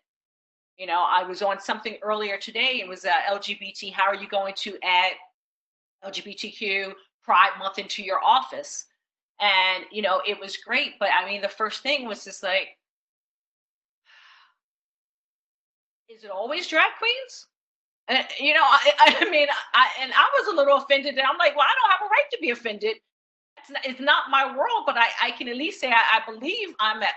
[0.77, 2.81] You know, I was on something earlier today.
[2.81, 3.93] It was uh, LGBT.
[3.93, 5.13] How are you going to add
[6.05, 8.85] LGBTQ Pride Month into your office?
[9.39, 10.99] And you know, it was great.
[10.99, 12.77] But I mean, the first thing was just like,
[16.09, 17.47] is it always drag queens?
[18.07, 18.91] And, you know, I,
[19.21, 21.15] I mean, I, and I was a little offended.
[21.15, 22.97] And I'm like, well, I don't have a right to be offended.
[23.83, 26.69] It's not, it's my world, but I, I can at least say I, I believe
[26.79, 27.07] I'm an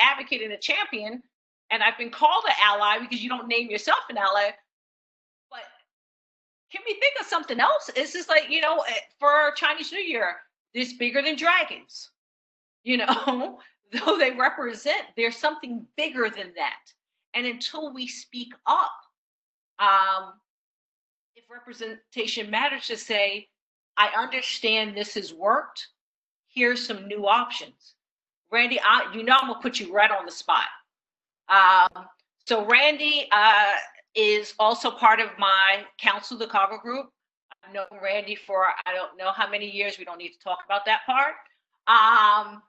[0.00, 1.22] advocate and a champion
[1.70, 4.50] and I've been called an ally because you don't name yourself an ally.
[5.50, 5.62] But
[6.72, 7.90] can we think of something else?
[7.96, 10.36] It's just like, you know, eh, for Chinese New Year,
[10.74, 12.10] this bigger than dragons.
[12.82, 13.60] You know,
[13.92, 16.80] though they represent, there's something bigger than that.
[17.34, 18.92] And until we speak up,
[19.78, 20.34] um,
[21.34, 23.48] if representation matters, to say,
[23.96, 25.88] I understand this has worked.
[26.48, 27.94] Here's some new options.
[28.50, 30.66] Randy, I, you know I'm gonna put you right on the spot.
[31.48, 32.06] Um,
[32.46, 33.72] so Randy uh,
[34.14, 37.10] is also part of my Council the Cavo Group.
[37.64, 39.98] I've known Randy for I don't know how many years.
[39.98, 41.34] We don't need to talk about that part.
[41.86, 42.62] Um,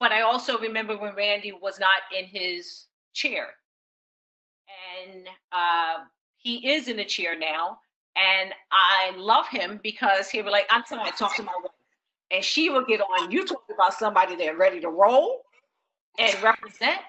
[0.00, 3.48] but I also remember when Randy was not in his chair,
[5.02, 6.04] and uh,
[6.36, 7.78] he is in the chair now.
[8.16, 11.72] And I love him because he'll be like, "I'm trying to talk to my wife,"
[12.30, 13.30] and she will get on.
[13.30, 15.42] You talk about somebody that's ready to roll
[16.18, 17.00] and represent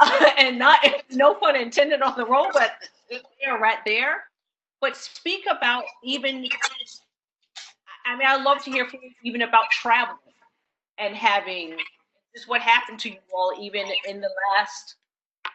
[0.38, 0.78] and not
[1.10, 2.72] no pun intended on the roll, but
[3.10, 4.24] they're right there.
[4.80, 6.46] But speak about even
[8.06, 10.18] I mean, I'd love to hear from you even about traveling
[10.98, 11.76] and having
[12.34, 14.96] just what happened to you all even in the last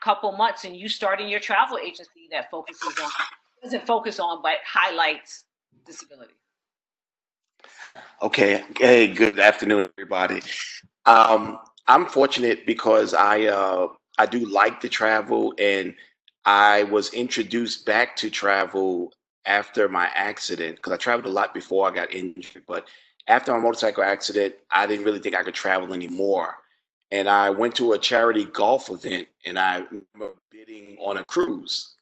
[0.01, 3.09] couple months and you starting your travel agency that focuses on
[3.65, 5.45] doesn't focus on but highlights
[5.85, 6.33] disability.
[8.21, 8.63] Okay.
[8.77, 10.41] Hey, good afternoon, everybody.
[11.05, 13.87] Um, I'm fortunate because I uh,
[14.17, 15.95] I do like to travel, and
[16.45, 19.11] I was introduced back to travel
[19.45, 22.63] after my accident because I traveled a lot before I got injured.
[22.67, 22.87] But
[23.27, 26.55] after my motorcycle accident, I didn't really think I could travel anymore.
[27.11, 31.94] And I went to a charity golf event, and I remember bidding on a cruise.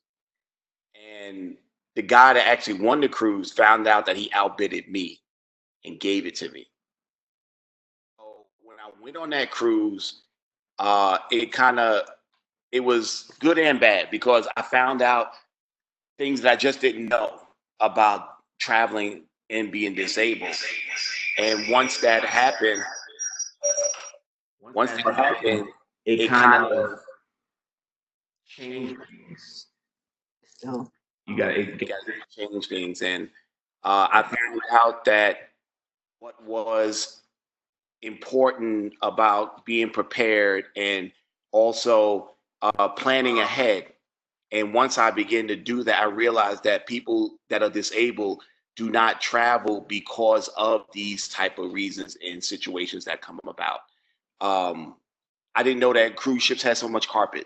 [1.04, 1.58] And
[1.96, 5.20] the guy that actually won the cruise found out that he outbidded me
[5.86, 6.68] and gave it to me.
[8.18, 10.22] So when I went on that cruise,
[10.80, 12.08] uh, it kind of
[12.72, 15.34] it was good and bad because I found out
[16.18, 17.40] things that I just didn't know
[17.80, 20.56] about traveling and being disabled.
[21.38, 22.84] And once that happened,
[24.62, 25.68] once that happened,
[26.06, 27.00] it kind of
[28.48, 29.68] changed things.
[30.46, 30.90] So
[31.28, 31.78] You got to
[32.36, 33.30] change things, and
[33.84, 35.50] uh, I found out that
[36.20, 37.22] what was
[38.02, 41.12] important about being prepared and
[41.52, 43.86] also uh, planning ahead.
[44.52, 48.44] And once I began to do that, I realized that people that are disabled
[48.76, 53.80] do not travel because of these type of reasons and situations that come about.
[54.42, 54.96] Um,
[55.56, 57.46] I didn't know that cruise ships had so much carpet,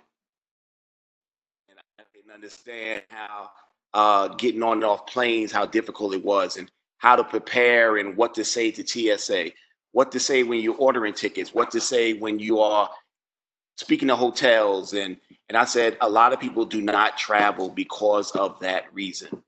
[1.69, 3.51] and I didn't understand how
[3.93, 8.17] uh, getting on and off planes, how difficult it was, and how to prepare and
[8.17, 9.51] what to say to TSA,
[9.91, 12.89] what to say when you're ordering tickets, what to say when you are
[13.77, 15.17] speaking to hotels and
[15.49, 19.43] and I said a lot of people do not travel because of that reason.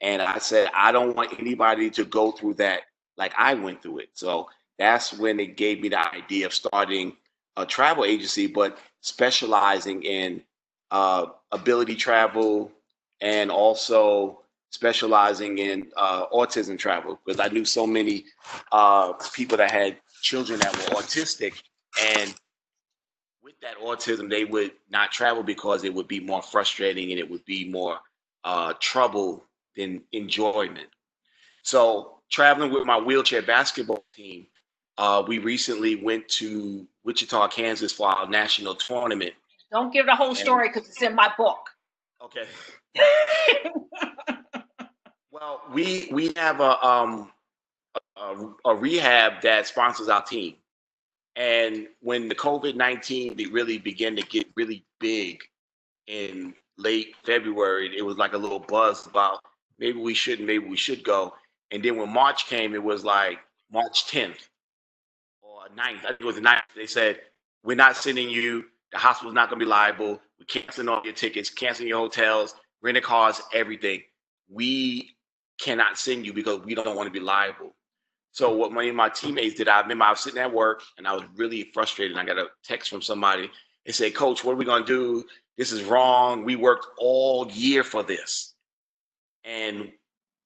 [0.00, 2.82] And I said I don't want anybody to go through that
[3.16, 4.10] like I went through it.
[4.14, 7.16] So that's when it gave me the idea of starting
[7.56, 10.42] a travel agency, but specializing in
[10.90, 12.72] uh, ability travel
[13.22, 18.24] and also specializing in uh, autism travel because I knew so many
[18.72, 21.62] uh, people that had children that were autistic
[22.16, 22.34] and
[23.42, 27.30] with that autism they would not travel because it would be more frustrating and it
[27.30, 27.98] would be more
[28.44, 29.44] uh, trouble
[29.76, 30.88] than enjoyment.
[31.62, 34.46] So traveling with my wheelchair basketball team,
[34.98, 39.34] uh, we recently went to Wichita, Kansas for our national tournament.
[39.70, 41.60] Don't give the whole story because it's in my book.
[42.22, 42.44] Okay.
[45.30, 47.30] Well, we we have a um
[48.16, 50.56] a, a rehab that sponsors our team,
[51.36, 55.42] and when the COVID nineteen really began to get really big
[56.06, 59.40] in late February, it was like a little buzz about
[59.78, 61.34] maybe we shouldn't, maybe we should go.
[61.70, 63.38] And then when March came, it was like
[63.72, 64.48] March 10th
[65.40, 66.04] or 9th.
[66.04, 66.60] I think it was the 9th.
[66.76, 67.20] They said,
[67.64, 71.50] We're not sending you, the hospital's not gonna be liable, we're canceling all your tickets,
[71.50, 74.02] canceling your hotels, renting cars, everything.
[74.48, 75.10] We
[75.60, 77.74] cannot send you because we don't want to be liable.
[78.32, 81.06] So what many of my teammates did, I remember I was sitting at work and
[81.06, 82.16] I was really frustrated.
[82.16, 83.50] I got a text from somebody
[83.86, 85.24] and said, Coach, what are we gonna do?
[85.58, 86.44] This is wrong.
[86.44, 88.54] We worked all year for this.
[89.44, 89.92] And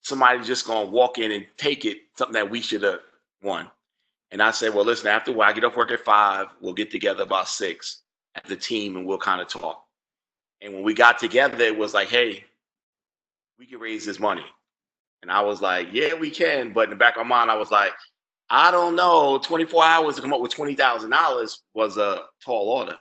[0.02, 3.00] somebody's just gonna walk in and take it, something that we should have
[3.42, 3.70] won.
[4.32, 6.74] And I said, Well, listen, after a while, I get off work at five, we'll
[6.74, 8.02] get together about six
[8.34, 9.85] as a team and we'll kind of talk.
[10.60, 12.44] And when we got together, it was like, hey,
[13.58, 14.44] we can raise this money.
[15.22, 16.72] And I was like, yeah, we can.
[16.72, 17.92] But in the back of my mind, I was like,
[18.48, 19.38] I don't know.
[19.38, 22.96] 24 hours to come up with $20,000 was a tall order.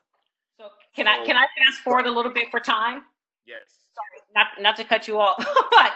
[0.59, 3.03] So can I can I fast forward a little bit for time?
[3.45, 3.61] Yes.
[3.93, 5.37] Sorry, not not to cut you off,
[5.71, 5.91] but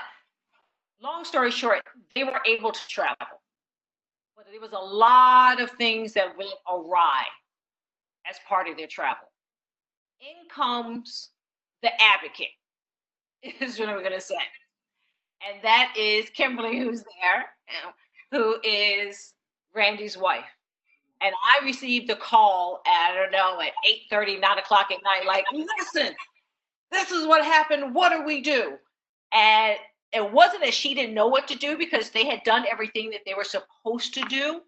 [1.02, 1.82] long story short,
[2.14, 3.28] they were able to travel,
[4.36, 7.24] but there was a lot of things that went awry
[8.30, 9.28] as part of their travel.
[10.20, 11.30] In comes
[11.82, 12.48] the advocate,
[13.44, 14.36] is what I'm going to say,
[15.48, 17.46] and that is Kimberly, who's there,
[18.32, 19.34] who is
[19.74, 20.46] Randy's wife.
[21.22, 25.00] And I received a call at, I don't know, at 8 30, 9 o'clock at
[25.04, 26.14] night, like, listen,
[26.92, 27.94] this is what happened.
[27.94, 28.78] What do we do?
[29.34, 29.78] And
[30.14, 33.22] it wasn't that she didn't know what to do because they had done everything that
[33.26, 34.62] they were supposed to do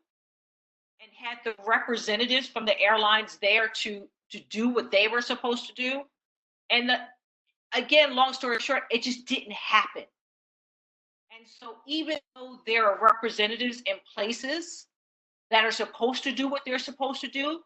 [1.02, 5.68] and had the representatives from the airlines there to to do what they were supposed
[5.68, 6.04] to do.
[6.72, 6.98] And the,
[7.76, 10.04] again, long story short, it just didn't happen.
[11.38, 14.88] And so even though there are representatives in places
[15.50, 17.60] that are supposed to do what they're supposed to do,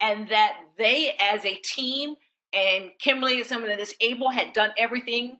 [0.00, 2.14] and that they as a team
[2.52, 5.38] and Kimberly and someone that is able had done everything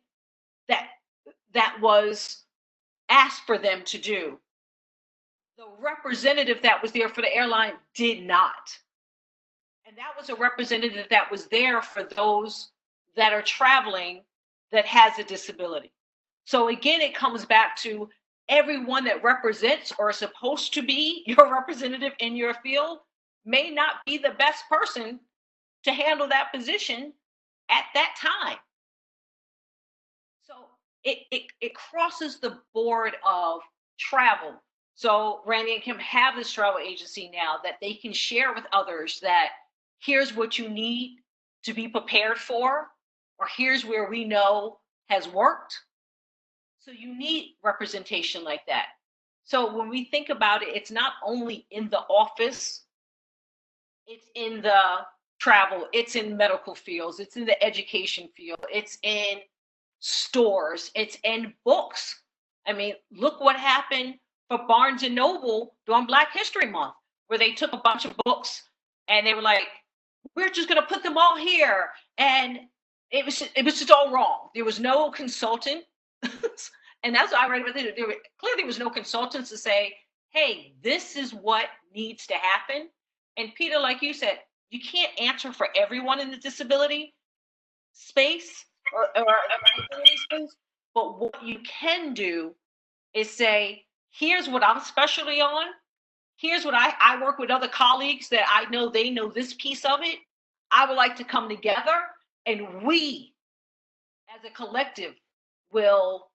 [0.68, 0.88] that
[1.52, 2.44] that was
[3.08, 4.38] asked for them to do.
[5.58, 8.78] The representative that was there for the airline did not.
[9.86, 12.71] And that was a representative that was there for those
[13.16, 14.22] that are traveling
[14.70, 15.92] that has a disability.
[16.44, 18.08] So again, it comes back to
[18.48, 22.98] everyone that represents or is supposed to be your representative in your field
[23.44, 25.20] may not be the best person
[25.84, 27.12] to handle that position
[27.70, 28.58] at that time.
[30.42, 30.54] So
[31.04, 33.60] it, it, it crosses the board of
[33.98, 34.54] travel.
[34.94, 39.18] So Randy and Kim have this travel agency now that they can share with others
[39.20, 39.50] that
[40.00, 41.16] here's what you need
[41.64, 42.88] to be prepared for,
[43.38, 44.78] or here's where we know
[45.08, 45.78] has worked.
[46.80, 48.86] So you need representation like that.
[49.44, 52.84] So when we think about it, it's not only in the office,
[54.06, 55.06] it's in the
[55.38, 59.38] travel, it's in medical fields, it's in the education field, it's in
[59.98, 62.22] stores, it's in books.
[62.66, 64.14] I mean, look what happened
[64.48, 66.94] for Barnes and Noble during Black History Month,
[67.26, 68.62] where they took a bunch of books
[69.08, 69.66] and they were like,
[70.36, 71.90] we're just going to put them all here.
[72.18, 72.60] And
[73.12, 74.48] it was it was just all wrong.
[74.54, 75.84] There was no consultant,
[76.22, 77.96] and that's what I read about it.
[77.96, 79.94] There were, clearly there was no consultants to say,
[80.30, 82.88] "Hey, this is what needs to happen."
[83.36, 84.40] And Peter, like you said,
[84.70, 87.14] you can't answer for everyone in the disability
[87.92, 90.56] space or, or, or space,
[90.94, 92.54] but what you can do
[93.14, 95.66] is say, "Here's what I'm specially on
[96.36, 99.84] here's what I, I work with other colleagues that I know they know this piece
[99.84, 100.18] of it.
[100.72, 102.00] I would like to come together
[102.46, 103.34] and we
[104.34, 105.14] as a collective
[105.72, 106.28] will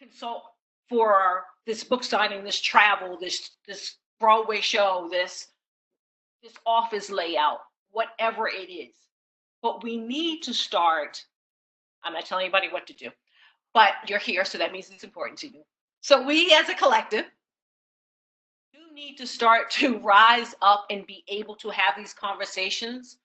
[0.00, 0.42] consult
[0.88, 5.48] for this book signing, this travel, this this Broadway show, this
[6.42, 8.94] this office layout, whatever it is.
[9.62, 11.22] But we need to start.
[12.02, 13.10] I'm not telling anybody what to do,
[13.74, 15.62] but you're here, so that means it's important to you.
[16.00, 17.26] So we as a collective
[18.72, 23.18] do need to start to rise up and be able to have these conversations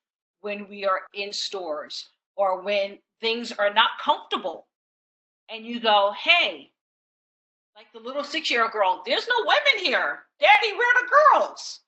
[0.46, 4.68] when we are in stores or when things are not comfortable.
[5.50, 6.70] And you go, hey,
[7.74, 10.20] like the little six year old girl, there's no women here.
[10.38, 11.80] Daddy, where are the girls?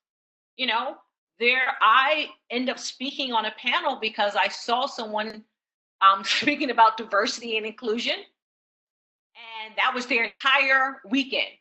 [0.57, 0.97] You know,
[1.39, 5.45] there I end up speaking on a panel because I saw someone
[6.01, 8.17] um, speaking about diversity and inclusion.
[9.65, 11.53] And that was their entire weekend.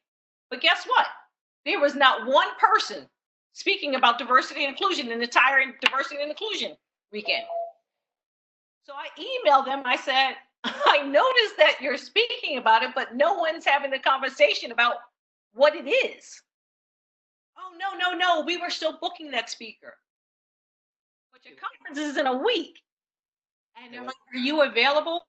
[0.50, 1.06] But guess what?
[1.64, 3.06] There was not one person
[3.54, 6.76] speaking about diversity and inclusion in the entire diversity and inclusion
[7.12, 7.44] weekend.
[8.84, 9.84] So I emailed them.
[9.86, 14.72] I said, I noticed that you're speaking about it, but no one's having a conversation
[14.72, 14.96] about
[15.54, 16.42] what it is.
[17.58, 18.46] Oh, no, no, no.
[18.46, 19.94] We were still booking that speaker.
[21.34, 22.80] But your conference is in a week.
[23.84, 25.22] And they're like, Are you available?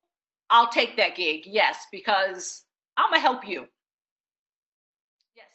[0.51, 1.43] I'll take that gig.
[1.45, 2.64] Yes, because
[2.97, 3.66] I'm going to help you.
[5.37, 5.47] Yes.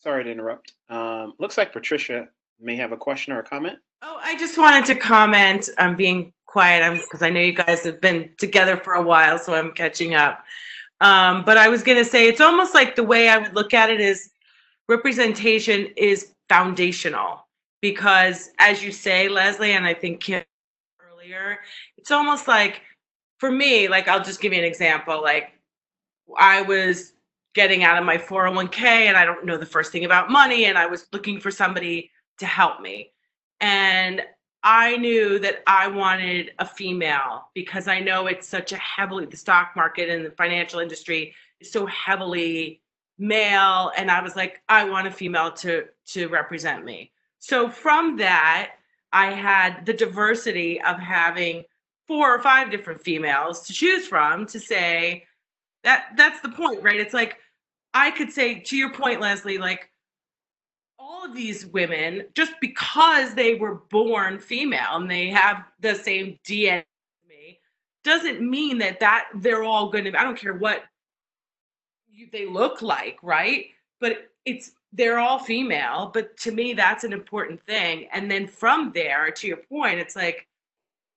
[0.00, 0.72] Sorry to interrupt.
[0.88, 2.28] Um, looks like Patricia
[2.60, 3.78] may have a question or a comment.
[4.04, 5.68] Oh, I just wanted to comment.
[5.78, 9.54] I'm being quiet because I know you guys have been together for a while, so
[9.54, 10.42] I'm catching up.
[11.00, 13.72] Um, but I was going to say it's almost like the way I would look
[13.72, 14.30] at it is
[14.88, 17.46] representation is foundational
[17.80, 20.42] because, as you say, Leslie, and I think Kim
[21.00, 21.58] earlier,
[21.96, 22.82] it's almost like
[23.38, 25.22] for me, like I'll just give you an example.
[25.22, 25.52] Like
[26.36, 27.12] I was
[27.54, 30.76] getting out of my 401k and I don't know the first thing about money and
[30.76, 33.11] I was looking for somebody to help me.
[33.62, 34.22] And
[34.64, 39.36] I knew that I wanted a female because I know it's such a heavily the
[39.36, 42.80] stock market and the financial industry is so heavily
[43.18, 47.12] male and I was like I want a female to to represent me.
[47.38, 48.72] So from that
[49.12, 51.64] I had the diversity of having
[52.08, 55.24] four or five different females to choose from to say
[55.84, 57.38] that that's the point right it's like
[57.94, 59.88] i could say to your point leslie like
[61.24, 66.82] of these women just because they were born female and they have the same dna
[68.04, 70.84] doesn't mean that that they're all going to i don't care what
[72.30, 73.66] they look like right?
[74.00, 78.08] But it's they're all female but to me that's an important thing.
[78.12, 80.46] And then from there to your point it's like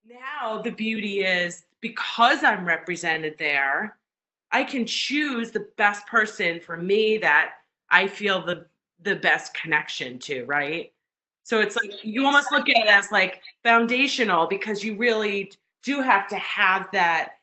[0.08, 3.98] now the beauty is because i'm represented there
[4.52, 7.56] I can choose the best person for me that
[7.90, 8.68] I feel the
[9.06, 10.92] the best connection to, right?
[11.44, 15.52] So it's like you almost look at it as like foundational because you really
[15.84, 17.34] do have to have that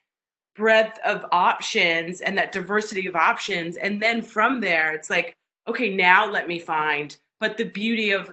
[0.54, 3.76] breadth of options and that diversity of options.
[3.76, 5.36] And then from there, it's like,
[5.68, 7.16] okay, now let me find.
[7.38, 8.30] But the beauty of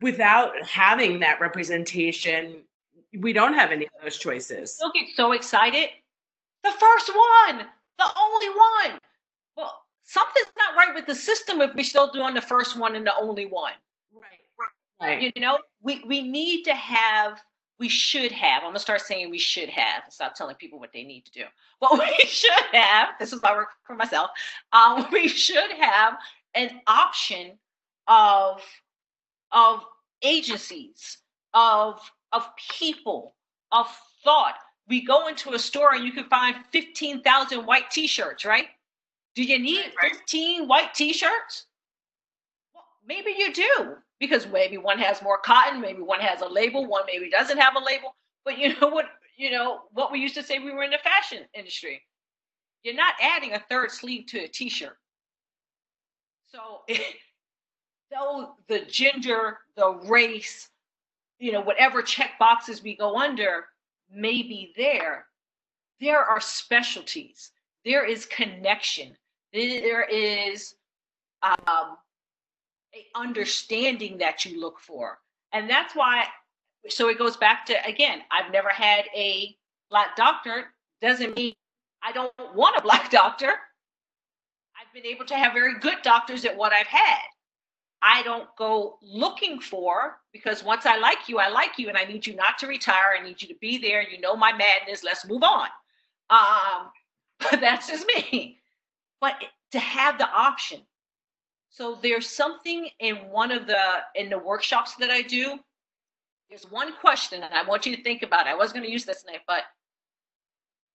[0.00, 2.56] without having that representation,
[3.16, 4.74] we don't have any of those choices.
[4.74, 5.90] Still get so excited.
[6.64, 7.66] The first one,
[7.98, 9.00] the only one.
[9.56, 13.06] Well, something's not right with the system if we're still doing the first one and
[13.06, 13.74] the only one?
[14.12, 14.22] Right.
[15.00, 15.32] Right.
[15.36, 17.40] You know, we, we need to have,
[17.78, 21.04] we should have, I'm gonna start saying we should have, stop telling people what they
[21.04, 21.44] need to do.
[21.78, 24.30] What we should have, this is my work for myself,
[24.72, 26.14] um, we should have
[26.54, 27.58] an option
[28.08, 28.62] of,
[29.52, 29.84] of
[30.22, 31.18] agencies,
[31.52, 32.00] of,
[32.32, 32.48] of
[32.78, 33.34] people,
[33.72, 33.86] of
[34.24, 34.56] thought.
[34.88, 38.68] We go into a store and you can find 15,000 white t-shirts, right?
[39.38, 40.16] Do you need Right.
[40.16, 41.66] 15 white t-shirts?
[42.74, 46.86] Well, maybe you do because maybe one has more cotton, maybe one has a label,
[46.86, 48.16] one maybe doesn't have a label.
[48.44, 49.04] But you know what?
[49.36, 52.02] You know what we used to say we were in the fashion industry.
[52.82, 54.98] You're not adding a third sleeve to a t-shirt.
[56.46, 56.82] So,
[58.10, 60.68] though the gender, the race,
[61.38, 63.66] you know, whatever check boxes we go under
[64.12, 65.26] may be there,
[66.00, 67.52] there are specialties.
[67.84, 69.16] There is connection.
[69.52, 70.74] There is
[71.42, 71.96] um,
[72.94, 75.18] a understanding that you look for,
[75.52, 76.24] and that's why.
[76.88, 78.20] So it goes back to again.
[78.30, 79.56] I've never had a
[79.90, 80.66] black doctor.
[81.00, 81.54] Doesn't mean
[82.02, 83.48] I don't want a black doctor.
[83.48, 87.18] I've been able to have very good doctors at what I've had.
[88.00, 92.04] I don't go looking for because once I like you, I like you, and I
[92.04, 93.16] need you not to retire.
[93.18, 94.02] I need you to be there.
[94.02, 95.02] You know my madness.
[95.02, 95.68] Let's move on.
[96.30, 96.90] Um,
[97.50, 98.57] but that's just me.
[99.20, 99.34] But
[99.72, 100.80] to have the option.
[101.70, 103.80] So there's something in one of the
[104.14, 105.58] in the workshops that I do.
[106.48, 108.46] There's one question, and I want you to think about.
[108.46, 108.50] It.
[108.50, 109.64] I was going to use this tonight, but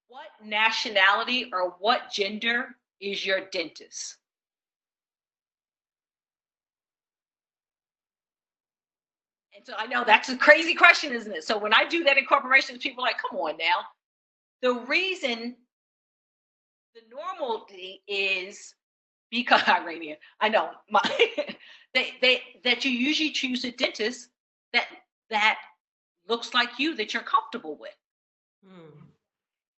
[0.07, 4.17] what nationality or what gender is your dentist?
[9.55, 11.43] And so I know that's a crazy question, isn't it?
[11.43, 13.85] So when I do that in corporations, people are like, come on now.
[14.61, 15.55] The reason
[16.93, 18.75] the normality is
[19.31, 21.01] because Iranian, I know my
[21.93, 24.29] they they that you usually choose a dentist
[24.73, 24.87] that
[25.29, 25.57] that
[26.27, 27.95] looks like you that you're comfortable with.
[28.65, 29.05] Hmm.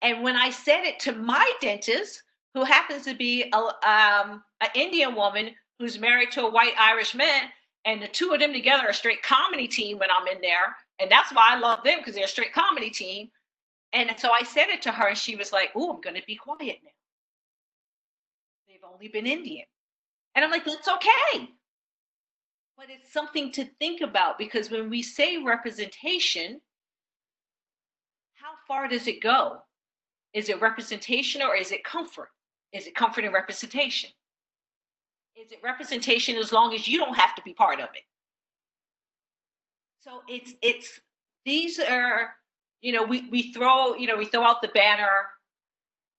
[0.02, 4.68] And when I said it to my dentist, who happens to be a um, an
[4.74, 7.48] Indian woman who's married to a white Irish man,
[7.84, 10.76] and the two of them together are a straight comedy team when I'm in there,
[10.98, 13.30] and that's why I love them because they're a straight comedy team.
[13.92, 16.26] And so I said it to her, and she was like, "Oh, I'm going to
[16.26, 16.90] be quiet now."
[18.92, 19.66] Only been Indian,
[20.34, 21.48] and I'm like, "That's okay."
[22.76, 26.60] But it's something to think about because when we say representation,
[28.34, 29.62] how far does it go?
[30.32, 32.30] Is it representation or is it comfort?
[32.72, 34.10] Is it comfort and representation?
[35.36, 38.02] Is it representation as long as you don't have to be part of it?
[40.00, 41.00] So it's it's
[41.44, 42.34] these are
[42.82, 45.30] you know we we throw you know we throw out the banner.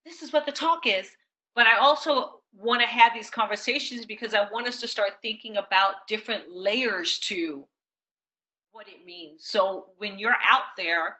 [0.05, 1.09] This is what the talk is,
[1.55, 5.58] but I also want to have these conversations because I want us to start thinking
[5.58, 7.66] about different layers to
[8.72, 9.45] what it means.
[9.45, 11.18] So when you're out there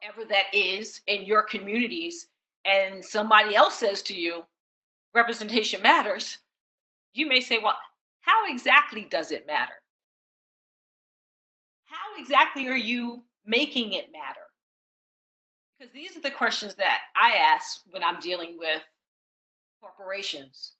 [0.00, 2.28] wherever that is in your communities
[2.64, 4.44] and somebody else says to you
[5.14, 6.38] representation matters
[7.14, 7.76] you may say well
[8.20, 9.72] how exactly does it matter
[11.86, 14.40] how exactly are you making it matter
[15.78, 18.82] because these are the questions that i ask when i'm dealing with
[19.80, 20.72] corporations.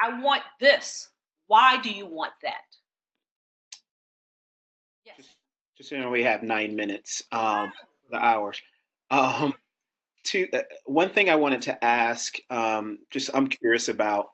[0.00, 1.08] I want this.
[1.46, 2.64] Why do you want that?
[5.04, 5.26] Yes.
[5.76, 7.72] Just so you know, we have nine minutes, um,
[8.10, 8.60] the hours.
[9.10, 9.54] Um,
[10.24, 14.30] two, uh, one thing I wanted to ask, um, just I'm curious about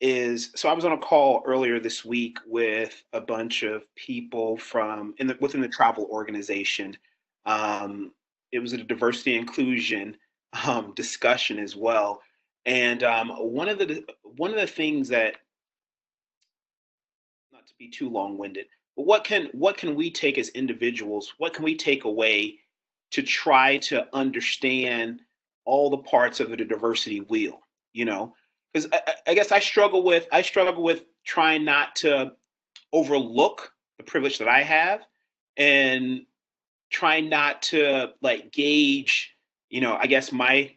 [0.00, 4.56] is, so I was on a call earlier this week with a bunch of people
[4.56, 6.96] from in the within the travel organization.
[7.46, 8.12] Um,
[8.50, 10.16] it was a diversity inclusion
[10.66, 12.20] um, discussion as well,
[12.66, 15.36] and um, one of the one of the things that
[17.52, 21.52] not to be too long-winded but what can what can we take as individuals what
[21.54, 22.58] can we take away
[23.10, 25.20] to try to understand
[25.64, 27.60] all the parts of the diversity wheel
[27.92, 28.34] you know?
[28.72, 32.32] Because I, I- guess i struggle with i struggle with trying not to
[32.92, 35.00] overlook the privilege that i have
[35.56, 36.22] and
[36.90, 39.34] trying not to like gauge
[39.70, 40.70] you know i guess my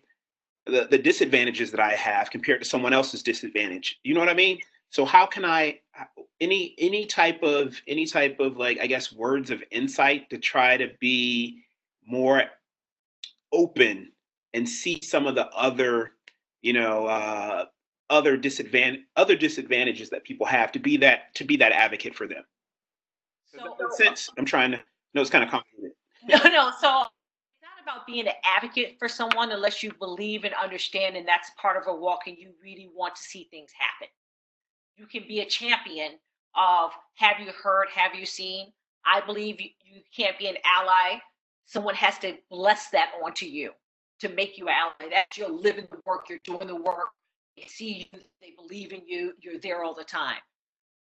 [0.65, 3.99] the, the disadvantages that i have compared to someone else's disadvantage.
[4.03, 4.59] You know what i mean?
[4.89, 5.79] So how can i
[6.41, 10.77] any any type of any type of like i guess words of insight to try
[10.77, 11.63] to be
[12.05, 12.43] more
[13.51, 14.11] open
[14.53, 16.11] and see some of the other
[16.61, 17.65] you know uh
[18.09, 22.27] other disadvantage other disadvantages that people have to be that to be that advocate for
[22.27, 22.43] them?
[23.45, 24.29] So- that make sense?
[24.37, 24.79] I'm trying to
[25.13, 25.91] no it's kind of complicated.
[26.27, 26.71] No, no.
[26.81, 27.03] So
[27.85, 31.83] about being an advocate for someone unless you believe and understand and that's part of
[31.87, 34.07] a walk and you really want to see things happen.
[34.97, 36.13] You can be a champion
[36.55, 38.71] of have you heard, have you seen?
[39.05, 41.19] I believe you, you can't be an ally.
[41.65, 43.71] Someone has to bless that onto you
[44.19, 45.09] to make you an ally.
[45.11, 47.09] That you're living the work, you're doing the work.
[47.55, 50.39] They see you, they believe in you, you're there all the time.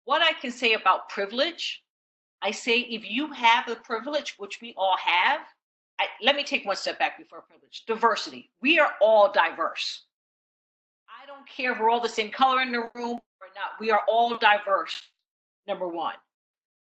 [0.06, 1.84] What I can say about privilege,
[2.42, 5.42] I say if you have the privilege, which we all have,
[6.02, 7.84] I, let me take one step back before privilege.
[7.86, 8.50] Diversity.
[8.60, 10.06] We are all diverse.
[11.08, 13.80] I don't care if we're all the same color in the room or not.
[13.80, 15.00] We are all diverse.
[15.68, 16.16] Number one.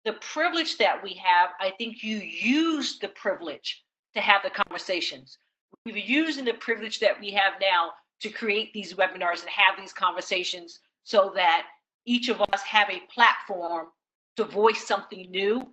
[0.06, 5.36] The privilege that we have, I think you use the privilege to have the conversations.
[5.84, 7.90] We're using the privilege that we have now
[8.20, 11.66] to create these webinars and have these conversations so that
[12.06, 13.88] each of us have a platform
[14.36, 15.68] to voice something new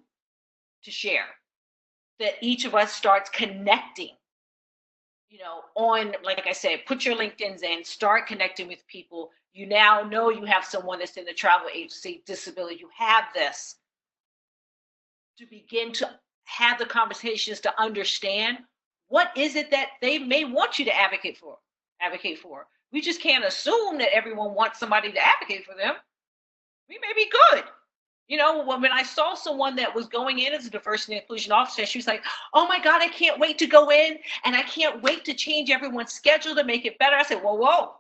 [0.84, 1.28] to share
[2.20, 4.12] that each of us starts connecting
[5.30, 9.32] you know on like i said put your linkedins in start connecting with people.
[9.54, 13.76] You now know you have someone that's in the travel agency disability you have this.
[15.40, 16.10] To begin to
[16.46, 18.60] have the conversations to understand
[19.08, 21.58] what is it that they may want you to advocate for
[22.02, 22.68] advocate for.
[22.92, 25.96] We just can't assume that everyone wants somebody to advocate for them.
[26.88, 27.64] We may be good
[28.28, 31.54] you know, when I saw someone that was going in as a diversity and inclusion
[31.54, 32.24] officer, she was like,
[32.54, 35.70] "Oh my God, I can't wait to go in, and I can't wait to change
[35.70, 37.96] everyone's schedule to make it better." I said, "Whoa, whoa,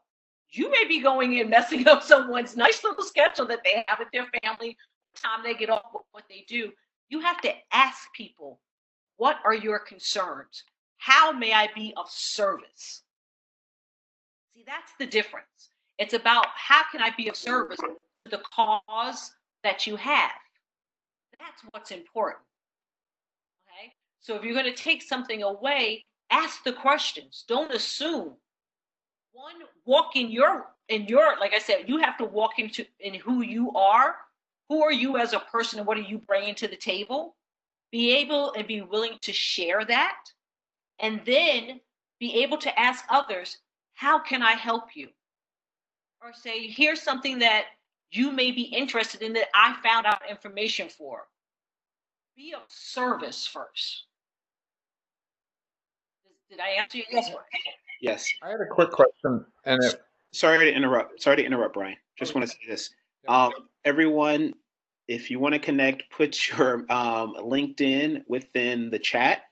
[0.49, 4.09] you may be going in messing up someone's nice little schedule that they have with
[4.11, 4.77] their family,
[5.15, 6.73] time they get off, what they do.
[7.09, 8.59] You have to ask people,
[9.15, 10.63] what are your concerns?
[10.97, 13.03] How may I be of service?"
[14.53, 15.69] See, that's the difference.
[15.99, 19.31] It's about how can I be of service to the cause
[19.67, 20.31] that you have.
[21.39, 22.43] That's what's important.
[23.67, 23.93] Okay.
[24.21, 27.43] So if you're going to take something away, ask the questions.
[27.47, 28.33] Don't assume.
[29.33, 29.55] One,
[29.85, 33.43] walk in your in your like I said, you have to walk into in who
[33.43, 34.15] you are.
[34.69, 37.35] Who are you as a person, and what are you bringing to the table?
[37.91, 40.17] Be able and be willing to share that,
[40.99, 41.79] and then
[42.19, 43.57] be able to ask others,
[43.93, 45.09] "How can I help you?"
[46.21, 47.65] Or say, "Here's something that
[48.11, 51.27] you may be interested in that I found out information for.
[52.35, 54.05] Be of service first.
[56.49, 57.03] Did I answer you?
[57.11, 57.31] Yes.
[58.01, 58.27] Yes.
[58.43, 60.01] I had a quick question, and it,
[60.31, 61.21] Sorry to interrupt.
[61.21, 61.97] Sorry to interrupt, Brian.
[62.17, 62.89] Just want to say this.
[63.27, 63.51] Um,
[63.85, 64.53] everyone,
[65.07, 69.43] if you want to connect, put your um, LinkedIn within the chat,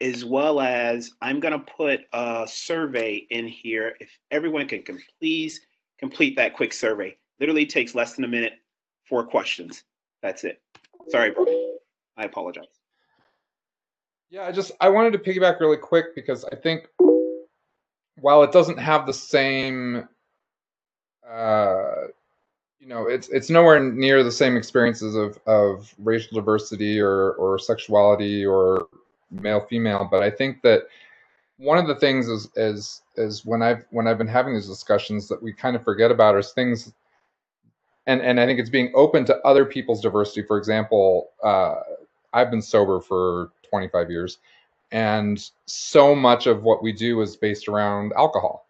[0.00, 3.96] as well as I'm going to put a survey in here.
[4.00, 5.60] If everyone can, can please
[5.98, 7.16] complete that quick survey.
[7.40, 8.54] Literally takes less than a minute,
[9.08, 9.84] four questions.
[10.22, 10.60] That's it.
[11.08, 11.34] Sorry.
[12.16, 12.66] I apologize.
[14.30, 16.86] Yeah, I just I wanted to piggyback really quick because I think
[18.20, 20.08] while it doesn't have the same
[21.28, 22.06] uh
[22.78, 27.58] you know, it's it's nowhere near the same experiences of of racial diversity or or
[27.58, 28.88] sexuality or
[29.30, 30.84] male female, but I think that
[31.58, 35.28] one of the things is is is when I've when I've been having these discussions
[35.28, 36.92] that we kind of forget about is things
[38.10, 40.42] and and I think it's being open to other people's diversity.
[40.42, 41.76] For example, uh,
[42.32, 44.38] I've been sober for 25 years,
[44.90, 48.66] and so much of what we do is based around alcohol,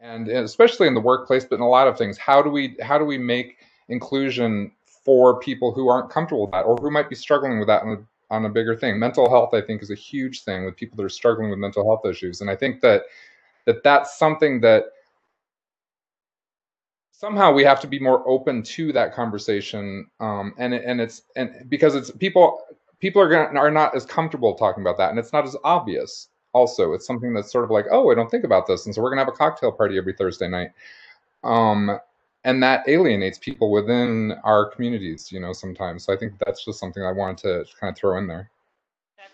[0.00, 2.18] and especially in the workplace, but in a lot of things.
[2.18, 3.56] How do we how do we make
[3.88, 7.82] inclusion for people who aren't comfortable with that, or who might be struggling with that
[7.82, 8.98] on a, on a bigger thing?
[8.98, 11.84] Mental health, I think, is a huge thing with people that are struggling with mental
[11.84, 13.04] health issues, and I think that
[13.64, 14.84] that that's something that
[17.22, 21.50] somehow we have to be more open to that conversation um, and and it's and
[21.68, 22.60] because it's people
[22.98, 26.30] people are gonna are not as comfortable talking about that and it's not as obvious
[26.52, 26.92] also.
[26.94, 29.10] It's something that's sort of like oh i don't think about this and so we're
[29.10, 30.70] gonna have a cocktail party every thursday night.
[31.44, 32.00] Um,
[32.42, 36.04] and that alienates people within our communities you know sometimes.
[36.04, 38.50] So i think that's just something i wanted to kind of throw in there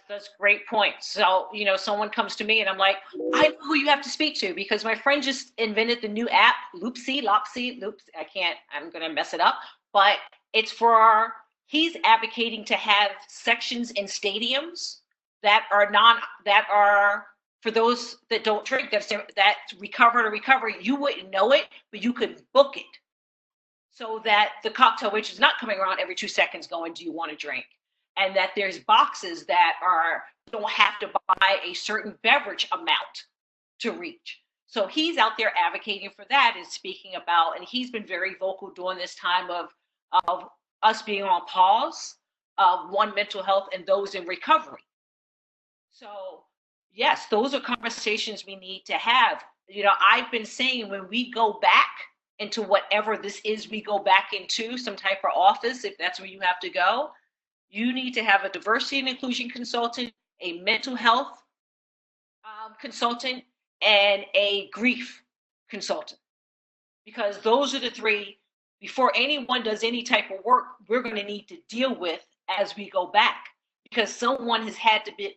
[0.08, 0.94] that's great point.
[1.00, 2.96] So, you know, someone comes to me and I'm like,
[3.34, 6.28] I know who you have to speak to because my friend just invented the new
[6.30, 8.04] app, Loopsy, Lopsy, Loops.
[8.18, 9.56] I can't, I'm going to mess it up,
[9.92, 10.16] but
[10.52, 11.32] it's for our,
[11.66, 14.98] he's advocating to have sections in stadiums
[15.42, 17.26] that are non, that are
[17.60, 20.76] for those that don't drink, that's, that recover to recovery.
[20.80, 22.84] You wouldn't know it, but you could book it
[23.90, 27.12] so that the cocktail, which is not coming around every two seconds going, do you
[27.12, 27.64] want to drink?
[28.18, 33.24] And that there's boxes that are don't have to buy a certain beverage amount
[33.80, 34.40] to reach.
[34.66, 38.70] So he's out there advocating for that and speaking about, and he's been very vocal
[38.70, 39.68] during this time of
[40.26, 40.44] of
[40.82, 42.14] us being on pause
[42.56, 44.82] of one mental health and those in recovery.
[45.90, 46.44] So
[46.92, 49.44] yes, those are conversations we need to have.
[49.68, 51.90] You know, I've been saying when we go back
[52.38, 56.28] into whatever this is, we go back into some type of office, if that's where
[56.28, 57.10] you have to go,
[57.70, 61.42] you need to have a diversity and inclusion consultant, a mental health
[62.44, 63.44] um, consultant,
[63.82, 65.22] and a grief
[65.68, 66.20] consultant.
[67.04, 68.38] Because those are the three,
[68.80, 72.76] before anyone does any type of work, we're going to need to deal with as
[72.76, 73.46] we go back.
[73.88, 75.36] Because someone has had to be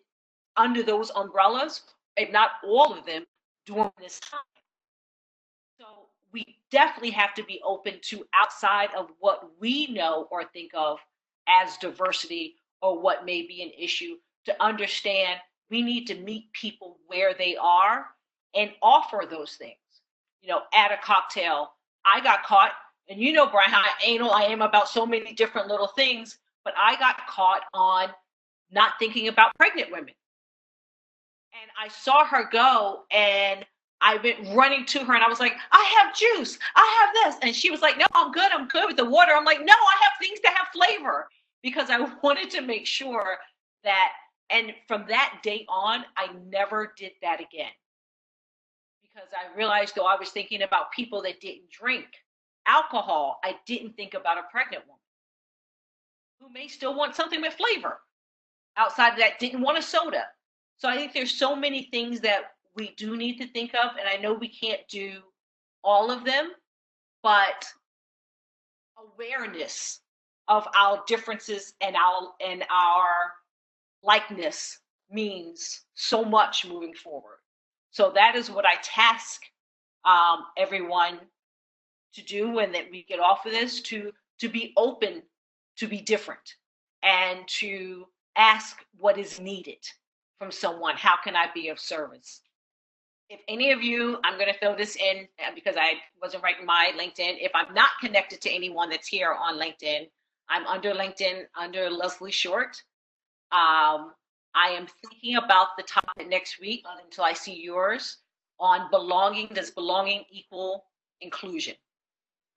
[0.57, 1.81] under those umbrellas,
[2.17, 3.25] if not all of them,
[3.65, 4.39] during this time.
[5.79, 5.85] So
[6.33, 10.99] we definitely have to be open to outside of what we know or think of
[11.51, 15.39] as diversity or what may be an issue to understand
[15.69, 18.05] we need to meet people where they are
[18.53, 19.77] and offer those things.
[20.41, 21.71] You know, at a cocktail,
[22.05, 22.71] I got caught,
[23.09, 26.73] and you know, Brian, how anal I am about so many different little things, but
[26.77, 28.09] I got caught on
[28.71, 30.13] not thinking about pregnant women.
[31.53, 33.65] And I saw her go, and
[34.01, 37.39] I went running to her and I was like, I have juice, I have this.
[37.43, 39.31] And she was like, No, I'm good, I'm good with the water.
[39.33, 41.27] I'm like, No, I have things that have flavor
[41.63, 43.37] because I wanted to make sure
[43.83, 44.11] that,
[44.49, 47.71] and from that day on, I never did that again.
[49.01, 52.05] Because I realized though I was thinking about people that didn't drink
[52.65, 54.99] alcohol, I didn't think about a pregnant woman
[56.39, 57.99] who may still want something with flavor
[58.77, 60.25] outside of that, didn't want a soda.
[60.77, 64.07] So I think there's so many things that we do need to think of, and
[64.07, 65.21] I know we can't do
[65.83, 66.51] all of them,
[67.21, 67.65] but
[68.97, 70.00] awareness
[70.51, 73.31] of our differences and our and our
[74.03, 74.79] likeness
[75.09, 77.37] means so much moving forward.
[77.91, 79.41] So that is what I task
[80.03, 81.19] um, everyone
[82.15, 85.23] to do when that we get off of this to to be open
[85.77, 86.55] to be different
[87.01, 89.83] and to ask what is needed
[90.37, 90.95] from someone.
[90.97, 92.41] How can I be of service?
[93.29, 96.65] If any of you, I'm going to fill this in uh, because I wasn't writing
[96.65, 97.37] my LinkedIn.
[97.39, 100.07] If I'm not connected to anyone that's here on LinkedIn,
[100.49, 102.81] I'm under LinkedIn under Leslie Short.
[103.51, 104.13] Um,
[104.53, 108.17] I am thinking about the topic next week until I see yours
[108.59, 109.47] on belonging.
[109.47, 110.85] Does belonging equal
[111.21, 111.75] inclusion?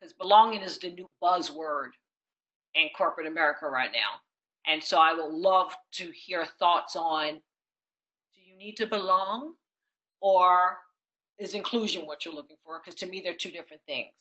[0.01, 1.91] Because belonging is the new buzzword
[2.75, 4.21] in corporate America right now.
[4.67, 9.55] And so I would love to hear thoughts on do you need to belong
[10.21, 10.79] or
[11.39, 12.81] is inclusion what you're looking for?
[12.81, 14.13] Because to me, they're two different things.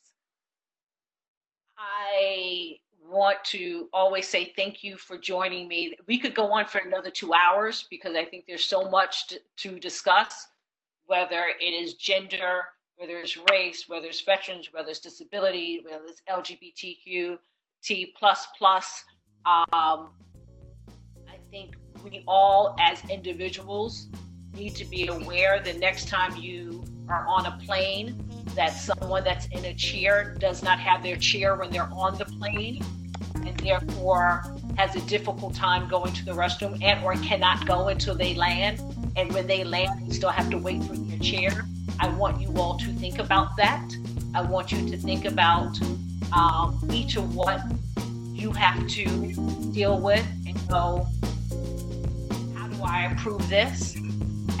[1.78, 2.76] I
[3.08, 5.94] want to always say thank you for joining me.
[6.06, 9.40] We could go on for another two hours because I think there's so much to,
[9.58, 10.48] to discuss,
[11.06, 12.62] whether it is gender,
[12.96, 17.38] whether it's race, whether it's veterans, whether it's disability, whether it's LGBTQ,
[17.82, 19.04] T plus plus.
[19.46, 20.10] Um,
[21.28, 24.08] I think we all, as individuals,
[24.54, 28.16] need to be aware the next time you are on a plane
[28.54, 32.24] that someone that's in a chair does not have their chair when they're on the
[32.24, 32.84] plane
[33.34, 34.44] and therefore
[34.76, 38.80] has a difficult time going to the restroom and or cannot go until they land.
[39.16, 41.64] And when they land they still have to wait for their chair.
[42.00, 43.94] I want you all to think about that.
[44.34, 45.78] I want you to think about
[46.32, 47.62] um, each of what
[48.44, 49.06] you have to
[49.72, 51.06] deal with and go
[52.54, 53.96] how do i improve this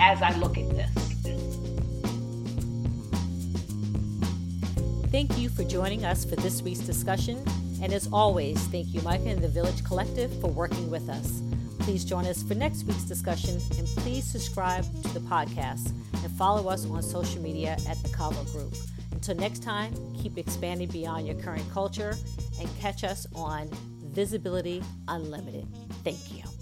[0.00, 1.03] as i look at this
[5.14, 7.40] Thank you for joining us for this week's discussion.
[7.80, 11.40] And as always, thank you, Micah and the Village Collective, for working with us.
[11.78, 15.92] Please join us for next week's discussion and please subscribe to the podcast
[16.24, 18.74] and follow us on social media at the Cavo Group.
[19.12, 22.16] Until next time, keep expanding beyond your current culture
[22.58, 23.70] and catch us on
[24.06, 25.68] Visibility Unlimited.
[26.02, 26.53] Thank you.